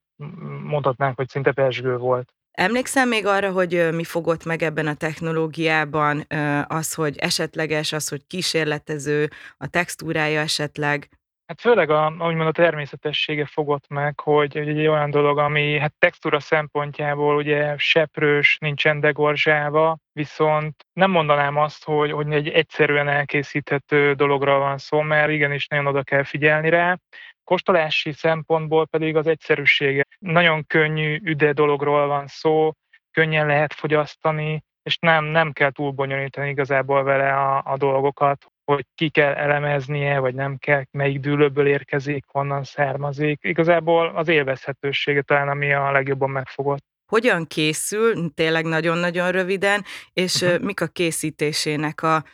mondhatnánk, 0.63 1.17
hogy 1.17 1.29
szinte 1.29 1.53
pesgő 1.53 1.97
volt. 1.97 2.33
Emlékszem 2.51 3.09
még 3.09 3.27
arra, 3.27 3.53
hogy 3.53 3.89
mi 3.93 4.05
fogott 4.05 4.45
meg 4.45 4.63
ebben 4.63 4.87
a 4.87 4.95
technológiában, 4.95 6.25
az, 6.67 6.95
hogy 6.95 7.17
esetleges, 7.17 7.93
az, 7.93 8.09
hogy 8.09 8.27
kísérletező, 8.27 9.31
a 9.57 9.67
textúrája 9.69 10.41
esetleg? 10.41 11.09
Hát 11.47 11.61
főleg 11.61 11.91
a, 11.91 12.13
úgymond 12.19 12.49
a 12.49 12.53
természetessége 12.53 13.47
fogott 13.47 13.89
meg, 13.89 14.21
hogy, 14.21 14.53
hogy 14.53 14.69
egy 14.69 14.87
olyan 14.87 15.11
dolog, 15.11 15.39
ami 15.39 15.79
hát 15.79 15.95
textúra 15.99 16.41
szempontjából 16.41 17.37
ugye 17.37 17.75
seprős, 17.77 18.59
nincsen 18.61 19.01
degorzsálva, 19.01 19.99
viszont 20.13 20.87
nem 20.93 21.11
mondanám 21.11 21.57
azt, 21.57 21.85
hogy, 21.85 22.11
hogy 22.11 22.33
egy 22.33 22.49
egyszerűen 22.49 23.09
elkészíthető 23.09 24.15
dologra 24.15 24.59
van 24.59 24.79
szó, 24.79 25.01
mert 25.01 25.31
igenis 25.31 25.67
nagyon 25.67 25.87
oda 25.87 26.03
kell 26.03 26.23
figyelni 26.23 26.69
rá. 26.69 26.99
Kostolási 27.47 28.13
szempontból 28.13 28.87
pedig 28.87 29.17
az 29.17 29.27
egyszerűsége. 29.27 30.07
Nagyon 30.19 30.67
könnyű, 30.67 31.21
üde 31.23 31.53
dologról 31.53 32.07
van 32.07 32.27
szó, 32.27 32.73
könnyen 33.11 33.47
lehet 33.47 33.73
fogyasztani, 33.73 34.65
és 34.83 34.99
nem, 34.99 35.25
nem 35.25 35.53
kell 35.53 35.71
túl 35.71 35.91
bonyolítani 35.91 36.49
igazából 36.49 37.03
vele 37.03 37.33
a, 37.33 37.63
a 37.65 37.77
dolgokat, 37.77 38.47
hogy 38.65 38.85
ki 38.95 39.09
kell 39.09 39.33
elemeznie, 39.33 40.19
vagy 40.19 40.35
nem 40.35 40.57
kell, 40.57 40.83
melyik 40.91 41.21
dűlőből 41.21 41.67
érkezik, 41.67 42.25
honnan 42.27 42.65
származik. 42.65 43.39
Igazából 43.43 44.13
az 44.15 44.29
élvezhetősége 44.29 45.23
talán, 45.23 45.49
ami 45.49 45.73
a 45.73 45.91
legjobban 45.91 46.31
megfogott. 46.31 46.85
Hogyan 47.07 47.47
készül, 47.47 48.35
tényleg 48.35 48.65
nagyon-nagyon 48.65 49.31
röviden, 49.31 49.85
és 50.13 50.43
uh-huh. 50.43 50.65
mik 50.65 50.81
a 50.81 50.87
készítésének 50.87 52.03
a, 52.03 52.25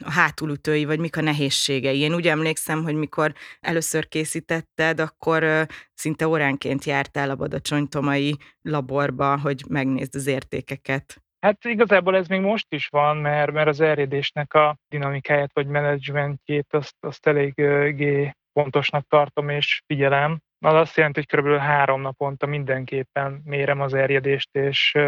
a 0.00 0.10
hátulütői, 0.10 0.84
vagy 0.84 0.98
mik 0.98 1.16
a 1.16 1.20
nehézségei? 1.20 1.98
Én 1.98 2.14
úgy 2.14 2.28
emlékszem, 2.28 2.82
hogy 2.82 2.94
mikor 2.94 3.32
először 3.60 4.08
készítetted, 4.08 5.00
akkor 5.00 5.66
szinte 5.94 6.28
óránként 6.28 6.84
jártál 6.84 7.30
a 7.30 7.36
Badacsonytomai 7.36 8.36
laborba, 8.62 9.38
hogy 9.38 9.62
megnézd 9.68 10.14
az 10.14 10.26
értékeket. 10.26 11.22
Hát 11.40 11.64
igazából 11.64 12.16
ez 12.16 12.26
még 12.26 12.40
most 12.40 12.66
is 12.74 12.88
van, 12.88 13.16
mert, 13.16 13.52
mert 13.52 13.68
az 13.68 13.80
erjedésnek 13.80 14.54
a 14.54 14.76
dinamikáját 14.88 15.50
vagy 15.52 15.66
menedzsmentjét 15.66 16.66
azt, 16.70 16.96
azt 17.00 17.26
eléggé 17.26 18.32
pontosnak 18.52 19.06
tartom 19.08 19.48
és 19.48 19.82
figyelem. 19.86 20.38
Az 20.58 20.74
azt 20.74 20.96
jelenti, 20.96 21.24
hogy 21.28 21.40
kb. 21.40 21.58
három 21.58 22.00
naponta 22.00 22.46
mindenképpen 22.46 23.40
mérem 23.44 23.80
az 23.80 23.94
erjedést, 23.94 24.48
és 24.56 24.98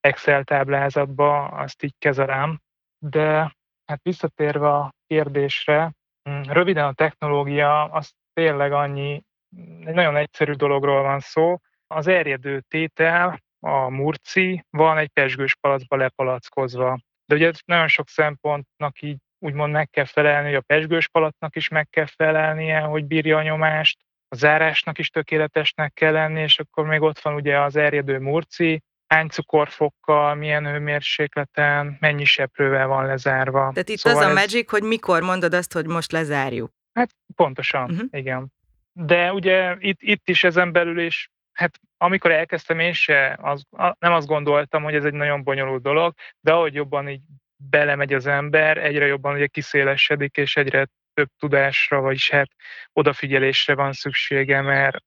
Excel 0.00 0.44
táblázatba 0.44 1.44
azt 1.44 1.82
így 1.82 1.94
kezelem. 1.98 2.60
De 2.98 3.56
hát 3.86 4.02
visszatérve 4.02 4.68
a 4.68 4.94
kérdésre, 5.06 5.92
mm, 6.30 6.42
röviden 6.42 6.86
a 6.86 6.92
technológia 6.92 7.84
az 7.84 8.12
tényleg 8.32 8.72
annyi, 8.72 9.22
egy 9.84 9.94
nagyon 9.94 10.16
egyszerű 10.16 10.52
dologról 10.52 11.02
van 11.02 11.20
szó. 11.20 11.58
Az 11.86 12.06
erjedő 12.06 12.60
tétel 12.68 13.38
a 13.60 13.88
murci 13.88 14.64
van 14.70 14.98
egy 14.98 15.08
pesgős 15.08 15.56
palacba 15.56 15.96
lepalackozva. 15.96 16.98
De 17.26 17.34
ugye 17.34 17.52
nagyon 17.64 17.88
sok 17.88 18.08
szempontnak 18.08 19.00
így 19.00 19.16
úgymond 19.38 19.72
meg 19.72 19.90
kell 19.90 20.04
felelni, 20.04 20.46
hogy 20.46 20.56
a 20.56 20.60
pesgős 20.60 21.08
palacnak 21.08 21.56
is 21.56 21.68
meg 21.68 21.88
kell 21.88 22.06
felelnie, 22.06 22.80
hogy 22.80 23.04
bírja 23.04 23.36
a 23.36 23.42
nyomást, 23.42 23.98
a 24.28 24.36
zárásnak 24.36 24.98
is 24.98 25.10
tökéletesnek 25.10 25.92
kell 25.92 26.12
lenni, 26.12 26.40
és 26.40 26.58
akkor 26.58 26.86
még 26.86 27.00
ott 27.00 27.18
van 27.18 27.34
ugye 27.34 27.60
az 27.60 27.76
erjedő 27.76 28.18
murci, 28.18 28.82
hány 29.14 29.28
cukorfokkal, 29.28 30.34
milyen 30.34 30.66
hőmérsékleten, 30.66 31.96
mennyi 32.00 32.24
seprővel 32.24 32.86
van 32.86 33.06
lezárva. 33.06 33.70
Tehát 33.72 33.88
itt 33.88 33.98
szóval 33.98 34.18
az 34.18 34.24
a 34.24 34.28
ez... 34.28 34.34
magic, 34.34 34.70
hogy 34.70 34.82
mikor 34.82 35.22
mondod 35.22 35.54
azt, 35.54 35.72
hogy 35.72 35.86
most 35.86 36.12
lezárjuk. 36.12 36.70
Hát 36.92 37.10
pontosan, 37.36 37.90
uh-huh. 37.90 38.08
igen. 38.10 38.52
De 38.92 39.32
ugye 39.32 39.76
itt, 39.78 39.98
itt 40.00 40.28
is 40.28 40.44
ezen 40.44 40.72
belül 40.72 41.00
is 41.00 41.32
hát 41.54 41.80
amikor 41.96 42.30
elkezdtem, 42.30 42.78
én 42.78 42.92
se 42.92 43.38
az, 43.40 43.62
nem 43.98 44.12
azt 44.12 44.26
gondoltam, 44.26 44.82
hogy 44.82 44.94
ez 44.94 45.04
egy 45.04 45.12
nagyon 45.12 45.42
bonyolult 45.42 45.82
dolog, 45.82 46.14
de 46.40 46.52
ahogy 46.52 46.74
jobban 46.74 47.08
így 47.08 47.20
belemegy 47.56 48.14
az 48.14 48.26
ember, 48.26 48.78
egyre 48.78 49.06
jobban 49.06 49.34
ugye 49.34 49.46
kiszélesedik, 49.46 50.36
és 50.36 50.56
egyre 50.56 50.86
több 51.14 51.28
tudásra, 51.38 52.00
vagyis 52.00 52.30
hát 52.30 52.50
odafigyelésre 52.92 53.74
van 53.74 53.92
szüksége, 53.92 54.60
mert, 54.60 55.04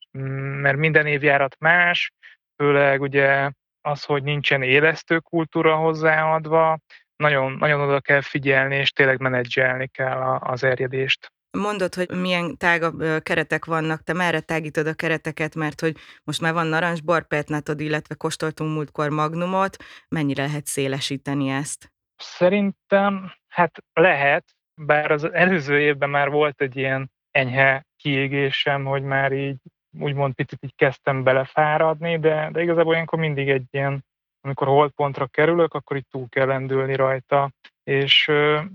mert 0.62 0.78
minden 0.78 1.06
évjárat 1.06 1.56
más, 1.60 2.12
főleg 2.56 3.02
ugye 3.02 3.50
az, 3.88 4.04
hogy 4.04 4.24
nincsen 4.24 4.62
élesztő 4.62 5.20
kultúra 5.20 5.76
hozzáadva, 5.76 6.80
nagyon, 7.16 7.52
nagyon 7.52 7.82
oda 7.82 8.00
kell 8.00 8.22
figyelni, 8.22 8.76
és 8.76 8.92
tényleg 8.92 9.20
menedzselni 9.20 9.88
kell 9.88 10.22
az 10.40 10.64
erjedést. 10.64 11.32
Mondod, 11.58 11.94
hogy 11.94 12.10
milyen 12.10 12.58
tágabb 12.58 13.24
keretek 13.24 13.66
vannak, 13.66 14.04
te 14.04 14.14
merre 14.14 14.40
tágítod 14.40 14.88
a 14.88 14.94
kereteket, 14.94 15.56
mert 15.56 15.82
hogy 15.82 15.96
most 16.24 16.42
már 16.42 16.54
van 16.54 16.68
narancs 16.68 17.04
barpetnátod, 17.04 17.80
illetve 17.80 18.16
kóstoltunk 18.16 18.74
múltkor 18.74 19.10
magnumot, 19.10 19.78
mennyire 20.08 20.46
lehet 20.46 20.66
szélesíteni 20.66 21.50
ezt? 21.50 21.92
Szerintem 22.16 23.32
hát 23.48 23.78
lehet, 23.94 24.46
bár 24.82 25.12
az 25.12 25.34
előző 25.34 25.80
évben 25.80 26.10
már 26.10 26.30
volt 26.30 26.62
egy 26.62 26.76
ilyen 26.76 27.12
enyhe 27.32 27.86
kiégésem, 27.96 28.86
hogy 28.86 29.04
már 29.04 29.32
így 29.32 29.58
úgymond 30.00 30.34
picit 30.34 30.64
így 30.64 30.76
kezdtem 30.76 31.24
belefáradni, 31.24 32.20
de, 32.20 32.50
de 32.52 32.62
igazából 32.62 32.94
ilyenkor 32.94 33.20
mindig 33.20 33.50
egy 33.50 33.66
ilyen, 33.72 34.06
amikor 34.42 34.68
holdpontra 34.68 35.28
kerülök, 35.28 35.74
akkor 35.74 35.98
így 35.98 36.08
túl 36.10 36.28
kell 36.30 36.46
lendülni 36.46 36.96
rajta, 36.96 37.52
és 37.84 38.26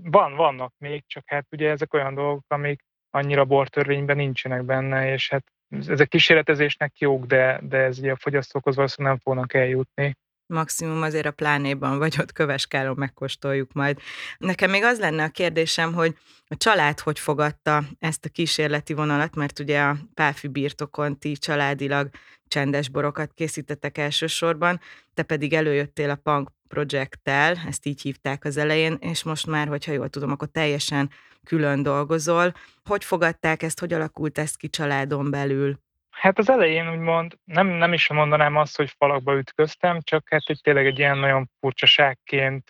van, 0.03 0.35
vannak 0.35 0.73
még, 0.77 1.03
csak 1.07 1.23
hát 1.25 1.45
ugye 1.51 1.69
ezek 1.69 1.93
olyan 1.93 2.13
dolgok, 2.13 2.43
amik 2.47 2.81
annyira 3.09 3.45
bortörvényben 3.45 4.15
nincsenek 4.15 4.63
benne, 4.63 5.11
és 5.11 5.29
hát 5.29 5.43
ezek 5.87 6.07
kísérletezésnek 6.07 6.97
jók, 6.97 7.25
de, 7.25 7.59
de 7.63 7.77
ez 7.77 7.99
ugye 7.99 8.11
a 8.11 8.17
fogyasztókhoz 8.19 8.75
valószínűleg 8.75 9.13
nem 9.13 9.33
fognak 9.33 9.53
eljutni 9.53 10.15
maximum 10.53 11.01
azért 11.01 11.25
a 11.25 11.31
plánéban 11.31 11.97
vagy 11.97 12.15
ott 12.19 12.31
köveskálon 12.31 12.95
megkóstoljuk 12.97 13.73
majd. 13.73 13.99
Nekem 14.37 14.69
még 14.69 14.83
az 14.83 14.99
lenne 14.99 15.23
a 15.23 15.29
kérdésem, 15.29 15.93
hogy 15.93 16.15
a 16.47 16.57
család 16.57 16.99
hogy 16.99 17.19
fogadta 17.19 17.83
ezt 17.99 18.25
a 18.25 18.29
kísérleti 18.29 18.93
vonalat, 18.93 19.35
mert 19.35 19.59
ugye 19.59 19.81
a 19.81 19.97
Páfű 20.13 20.47
birtokon 20.47 21.19
ti 21.19 21.31
családilag 21.31 22.09
csendes 22.47 22.89
borokat 22.89 23.33
készítettek 23.33 23.97
elsősorban, 23.97 24.79
te 25.13 25.23
pedig 25.23 25.53
előjöttél 25.53 26.09
a 26.09 26.15
Punk 26.15 26.49
Project-tel, 26.67 27.61
ezt 27.67 27.85
így 27.85 28.01
hívták 28.01 28.45
az 28.45 28.57
elején, 28.57 28.97
és 28.99 29.23
most 29.23 29.47
már, 29.47 29.67
hogyha 29.67 29.91
jól 29.91 30.09
tudom, 30.09 30.31
akkor 30.31 30.47
teljesen 30.47 31.09
külön 31.43 31.83
dolgozol. 31.83 32.53
Hogy 32.83 33.03
fogadták 33.03 33.63
ezt, 33.63 33.79
hogy 33.79 33.93
alakult 33.93 34.37
ez 34.37 34.55
ki 34.55 34.69
családon 34.69 35.31
belül? 35.31 35.79
Hát 36.13 36.37
az 36.37 36.49
elején 36.49 36.89
úgymond 36.89 37.37
nem, 37.43 37.67
nem 37.67 37.93
is 37.93 38.09
mondanám 38.09 38.55
azt, 38.57 38.77
hogy 38.77 38.93
falakba 38.97 39.37
ütköztem, 39.37 39.99
csak 40.01 40.29
hát 40.29 40.41
egy 40.45 40.59
tényleg 40.63 40.85
egy 40.85 40.99
ilyen 40.99 41.17
nagyon 41.17 41.49
furcsaságként 41.59 42.67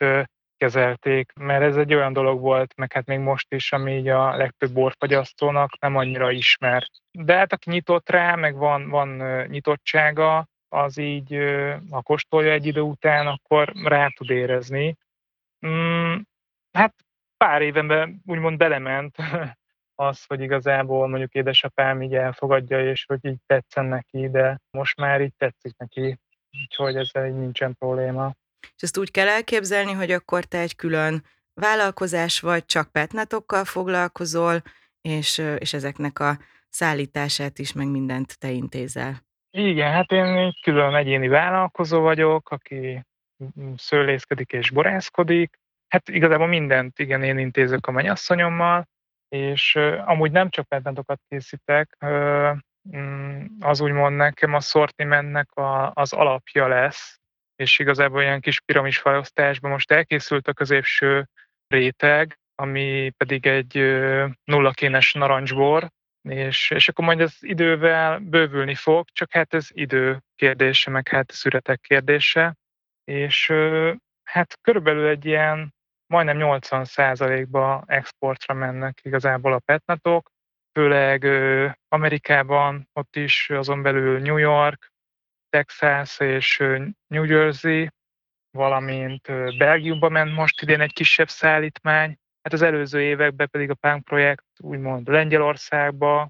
kezelték, 0.58 1.32
mert 1.34 1.64
ez 1.64 1.78
egy 1.78 1.94
olyan 1.94 2.14
dolog 2.14 2.39
volt, 2.41 2.76
meg 2.76 2.91
hát 2.91 3.06
még 3.06 3.20
most 3.20 3.54
is, 3.54 3.72
ami 3.72 3.96
így 3.98 4.08
a 4.08 4.36
legtöbb 4.36 4.72
borfagyasztónak 4.72 5.80
nem 5.80 5.96
annyira 5.96 6.32
ismer. 6.32 6.88
De 7.12 7.38
hát 7.38 7.54
aki 7.54 7.70
nyitott 7.70 8.10
rá, 8.10 8.36
meg 8.36 8.56
van, 8.56 8.89
van 8.89 9.08
nyitottsága, 9.48 10.48
az 10.70 10.98
így, 10.98 11.38
ha 11.89 12.02
kóstolja 12.02 12.52
egy 12.52 12.66
idő 12.66 12.82
után, 12.82 13.28
akkor 13.28 13.72
rá 13.84 14.08
tud 14.08 14.30
érezni. 14.30 14.98
Mm, 15.68 16.16
hát 16.72 16.94
pár 17.38 17.62
évenben 17.62 18.22
úgymond 18.26 18.58
belement 18.58 19.16
az, 19.96 20.24
hogy 20.26 20.41
igazából 20.41 21.08
mondjuk 21.08 21.34
édesapám 21.34 22.02
így 22.02 22.14
elfogadja, 22.16 22.89
és 22.89 23.06
hogy 23.06 23.20
így 23.22 23.39
tetszen 23.46 23.86
neki, 23.86 24.30
de 24.30 24.60
most 24.72 24.98
már 24.98 25.22
így 25.22 25.34
tetszik 25.38 25.78
neki, 25.78 26.18
úgyhogy 26.62 26.96
ezzel 26.96 27.28
így 27.28 27.38
nincsen 27.38 27.76
probléma. 27.76 28.34
És 28.76 28.82
ezt 28.82 28.98
úgy 28.98 29.12
kell 29.12 29.28
elképzelni, 29.28 29.91
hogy 29.91 30.12
akkor 30.12 30.44
te 30.44 30.60
egy 30.60 30.76
külön 30.76 31.24
vállalkozás 31.54 32.39
vagy, 32.39 32.66
csak 32.66 32.91
petnetokkal 32.91 33.66
foglalkozol, 33.66 34.62
és, 35.02 35.38
és 35.58 35.74
ezeknek 35.74 36.20
a 36.20 36.38
szállítását 36.70 37.60
is, 37.60 37.74
meg 37.74 37.88
mindent 37.88 38.39
te 38.39 38.50
intézel. 38.50 39.22
Igen, 39.58 39.91
hát 39.91 40.12
én 40.12 40.26
egy 40.26 40.60
külön 40.62 40.96
egyéni 40.96 41.28
vállalkozó 41.28 42.02
vagyok, 42.02 42.50
aki 42.50 43.06
szőlészkedik 43.76 44.52
és 44.52 44.72
borászkodik. 44.72 45.60
Hát 45.88 46.10
igazából 46.10 46.48
mindent 46.48 47.00
igen, 47.00 47.24
én 47.24 47.38
intézek 47.38 47.88
a 47.88 47.91
mennyasszonyommal, 47.91 48.88
és 49.34 49.75
amúgy 50.05 50.31
nem 50.31 50.49
csak 50.49 50.67
petnetokat 50.67 51.21
készítek, 51.27 51.97
uh, 51.99 52.57
az 53.59 53.81
úgymond 53.81 54.15
nekem 54.15 54.53
a 54.53 54.59
szortimentnek 54.59 55.51
a, 55.51 55.91
az 55.93 56.13
alapja 56.13 56.67
lesz, 56.67 57.19
és 57.55 57.79
igazából 57.79 58.21
ilyen 58.21 58.41
kis 58.41 58.61
piramis 58.61 58.97
felosztásban 58.97 59.71
most 59.71 59.91
elkészült 59.91 60.47
a 60.47 60.53
középső 60.53 61.29
réteg, 61.67 62.39
ami 62.55 63.09
pedig 63.17 63.45
egy 63.45 63.73
nullakénes 64.43 65.13
narancsbor, 65.13 65.89
és, 66.29 66.69
és 66.69 66.89
akkor 66.89 67.05
majd 67.05 67.21
az 67.21 67.38
idővel 67.39 68.19
bővülni 68.19 68.75
fog, 68.75 69.05
csak 69.11 69.31
hát 69.31 69.53
ez 69.53 69.67
idő 69.69 70.19
kérdése, 70.36 70.89
meg 70.89 71.07
hát 71.07 71.31
szüretek 71.31 71.79
kérdése, 71.79 72.55
és 73.03 73.53
hát 74.23 74.57
körülbelül 74.61 75.07
egy 75.07 75.25
ilyen 75.25 75.73
majdnem 76.14 76.38
80%-ba 76.39 77.84
exportra 77.88 78.53
mennek 78.53 78.99
igazából 79.03 79.53
a 79.53 79.59
petnatok, 79.59 80.30
főleg 80.74 81.24
Amerikában, 81.88 82.89
ott 82.93 83.16
is 83.16 83.49
azon 83.49 83.82
belül 83.82 84.20
New 84.20 84.38
York, 84.38 84.91
Texas 85.49 86.20
és 86.20 86.57
New 87.07 87.24
Jersey, 87.24 87.89
valamint 88.57 89.28
Belgiumba 89.57 90.09
ment 90.09 90.34
most 90.34 90.61
idén 90.61 90.82
egy 90.82 90.93
kisebb 90.93 91.30
szállítmány, 91.30 92.18
hát 92.41 92.53
az 92.53 92.61
előző 92.61 93.01
években 93.01 93.49
pedig 93.49 93.70
a 93.70 93.74
Punk 93.74 94.03
projekt 94.03 94.45
úgymond 94.59 95.07
Lengyelországba, 95.07 96.30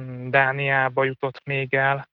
mm, 0.00 0.30
Dániába 0.30 1.04
jutott 1.04 1.44
még 1.44 1.74
el. 1.74 2.08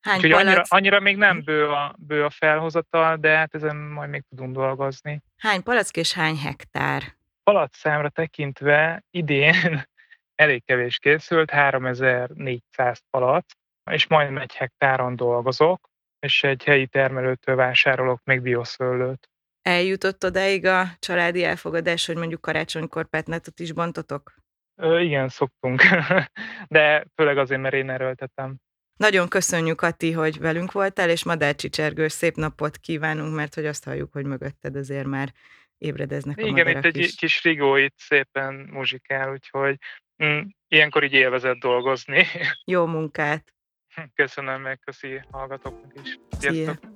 Hány 0.00 0.16
Úgyhogy 0.16 0.32
annyira, 0.32 0.62
annyira 0.68 1.00
még 1.00 1.16
nem 1.16 1.36
hm. 1.36 1.44
bő 1.44 1.68
a, 1.68 1.94
bő 1.98 2.24
a 2.24 2.30
felhozatal, 2.30 3.16
de 3.16 3.36
hát 3.36 3.54
ezen 3.54 3.76
majd 3.76 4.10
még 4.10 4.24
tudunk 4.28 4.54
dolgozni. 4.54 5.22
Hány 5.36 5.62
palack 5.62 5.96
és 5.96 6.12
hány 6.12 6.36
hektár? 6.36 7.02
Palack 7.42 7.74
számra 7.74 8.08
tekintve 8.08 9.04
idén 9.10 9.54
elég 10.42 10.64
kevés 10.64 10.98
készült, 10.98 11.50
3400 11.50 13.02
palack, 13.10 13.46
és 13.90 14.06
majdnem 14.06 14.42
egy 14.42 14.54
hektáron 14.54 15.16
dolgozok 15.16 15.90
és 16.20 16.42
egy 16.42 16.64
helyi 16.64 16.86
termelőtől 16.86 17.56
vásárolok 17.56 18.20
még 18.24 18.40
bioszöllőt. 18.40 19.28
Eljutott 19.62 20.24
odáig 20.24 20.66
a 20.66 20.84
családi 20.98 21.44
elfogadás, 21.44 22.06
hogy 22.06 22.16
mondjuk 22.16 22.40
karácsonykor 22.40 23.08
petnetot 23.08 23.60
is 23.60 23.72
bontotok? 23.72 24.34
Ö, 24.76 25.00
igen, 25.00 25.28
szoktunk, 25.28 25.82
de 26.68 27.06
főleg 27.14 27.38
azért, 27.38 27.60
mert 27.60 27.74
én 27.74 27.90
erőltetem. 27.90 28.56
Nagyon 29.00 29.28
köszönjük, 29.28 29.82
Ati, 29.82 30.12
hogy 30.12 30.38
velünk 30.38 30.72
voltál, 30.72 31.10
és 31.10 31.24
madárcsicsergős 31.24 32.12
szép 32.12 32.34
napot 32.36 32.76
kívánunk, 32.76 33.34
mert 33.34 33.54
hogy 33.54 33.66
azt 33.66 33.84
halljuk, 33.84 34.12
hogy 34.12 34.24
mögötted 34.24 34.76
azért 34.76 35.06
már 35.06 35.32
ébredeznek 35.78 36.38
a 36.38 36.42
Igen, 36.42 36.68
itt 36.68 36.84
egy 36.84 36.96
is. 36.96 37.14
kis 37.14 37.42
rigó 37.42 37.76
itt 37.76 37.94
szépen 37.96 38.54
muzsikál, 38.54 39.32
úgyhogy 39.32 39.76
mm, 40.24 40.40
ilyenkor 40.68 41.04
így 41.04 41.12
élvezett 41.12 41.56
dolgozni. 41.56 42.26
Jó 42.64 42.86
munkát! 42.86 43.54
Köszönöm 44.14 44.60
meg, 44.60 44.78
köszi 44.78 45.20
hallgatóknak 45.30 45.92
is. 46.04 46.18
Sziasztok! 46.38 46.89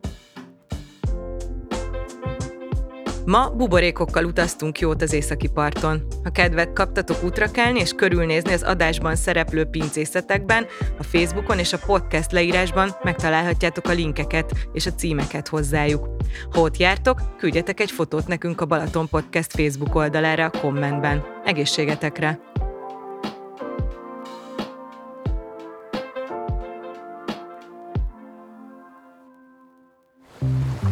Ma 3.24 3.50
buborékokkal 3.50 4.24
utaztunk 4.24 4.78
jót 4.78 5.02
az 5.02 5.12
északi 5.12 5.48
parton. 5.48 6.02
Ha 6.22 6.30
kedvet 6.30 6.72
kaptatok 6.72 7.24
útra 7.24 7.50
kelni 7.50 7.80
és 7.80 7.92
körülnézni 7.92 8.52
az 8.52 8.62
adásban 8.62 9.16
szereplő 9.16 9.64
pincészetekben, 9.64 10.66
a 10.98 11.02
Facebookon 11.02 11.58
és 11.58 11.72
a 11.72 11.78
podcast 11.86 12.32
leírásban 12.32 12.90
megtalálhatjátok 13.02 13.88
a 13.88 13.92
linkeket 13.92 14.52
és 14.72 14.86
a 14.86 14.94
címeket 14.94 15.48
hozzájuk. 15.48 16.08
Ha 16.52 16.60
ott 16.60 16.76
jártok, 16.76 17.20
küldjetek 17.38 17.80
egy 17.80 17.90
fotót 17.90 18.26
nekünk 18.26 18.60
a 18.60 18.66
Balaton 18.66 19.08
Podcast 19.08 19.52
Facebook 19.52 19.94
oldalára 19.94 20.44
a 20.44 20.58
kommentben. 20.60 21.24
Egészségetekre! 21.44 22.40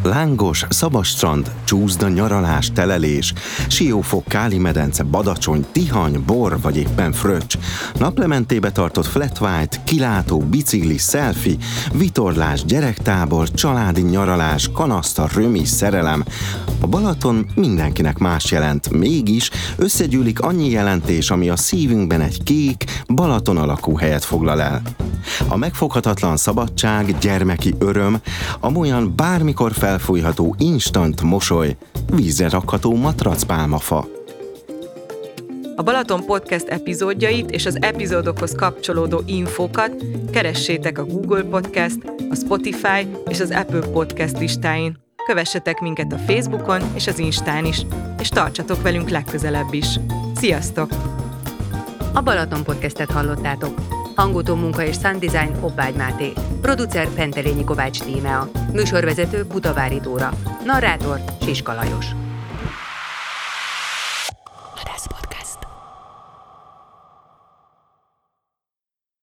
Lángos, 0.03 0.65
szabas 0.69 1.07
strand, 1.07 1.51
csúszda, 1.63 2.07
nyaralás, 2.07 2.71
telelés, 2.71 3.33
siófok, 3.67 4.23
káli 4.27 4.57
medence, 4.57 5.03
badacsony, 5.03 5.65
tihany, 5.71 6.23
bor 6.25 6.61
vagy 6.61 6.77
éppen 6.77 7.11
fröccs, 7.11 7.57
naplementébe 7.99 8.71
tartott 8.71 9.05
flat 9.05 9.39
white, 9.39 9.77
kilátó, 9.83 10.39
bicikli, 10.39 10.97
selfie, 10.97 11.55
vitorlás, 11.93 12.65
gyerektábor, 12.65 13.51
családi 13.51 14.01
nyaralás, 14.01 14.69
kanaszta, 14.73 15.29
römi, 15.33 15.65
szerelem. 15.65 16.23
A 16.81 16.87
Balaton 16.87 17.45
mindenkinek 17.55 18.17
más 18.17 18.51
jelent, 18.51 18.89
mégis 18.89 19.49
összegyűlik 19.75 20.39
annyi 20.39 20.69
jelentés, 20.69 21.29
ami 21.29 21.49
a 21.49 21.55
szívünkben 21.55 22.21
egy 22.21 22.43
kék, 22.43 22.83
Balaton 23.07 23.57
alakú 23.57 23.97
helyet 23.97 24.23
foglal 24.23 24.61
el. 24.61 24.81
A 25.47 25.57
megfoghatatlan 25.57 26.37
szabadság, 26.37 27.17
gyermeki 27.17 27.73
öröm, 27.79 28.21
amolyan 28.59 29.15
bármikor 29.15 29.71
fel 29.71 29.91
felfújható 29.93 30.55
instant 30.57 31.21
mosoly, 31.21 31.77
vízre 32.13 32.49
rakható 32.49 32.95
matracpálmafa. 32.95 34.07
A 35.75 35.81
Balaton 35.81 36.25
Podcast 36.25 36.67
epizódjait 36.67 37.51
és 37.51 37.65
az 37.65 37.77
epizódokhoz 37.81 38.55
kapcsolódó 38.55 39.21
infókat 39.25 39.91
keressétek 40.31 40.97
a 40.97 41.05
Google 41.05 41.43
Podcast, 41.43 41.97
a 42.29 42.35
Spotify 42.35 43.07
és 43.27 43.39
az 43.39 43.51
Apple 43.51 43.79
Podcast 43.79 44.39
listáin. 44.39 44.97
Kövessetek 45.25 45.79
minket 45.79 46.13
a 46.13 46.17
Facebookon 46.17 46.81
és 46.93 47.07
az 47.07 47.19
Instán 47.19 47.65
is, 47.65 47.85
és 48.19 48.29
tartsatok 48.29 48.81
velünk 48.81 49.09
legközelebb 49.09 49.73
is. 49.73 49.99
Sziasztok! 50.35 50.89
A 52.13 52.21
Balaton 52.21 52.63
Podcastet 52.63 53.11
hallottátok. 53.11 53.92
Hangutó 54.15 54.55
munka 54.55 54.83
és 54.83 54.95
sound 54.95 55.25
design 55.25 55.59
Hobbágy 55.59 55.95
Máté. 55.95 56.33
Producer 56.61 57.07
Pentelényi 57.09 57.63
Kovács 57.63 58.01
Tímea. 58.01 58.49
Műsorvezető 58.73 59.43
Budavári 59.43 59.99
Dóra. 59.99 60.33
Narrátor 60.65 61.19
Siska 61.41 61.73
Lajos. 61.73 62.05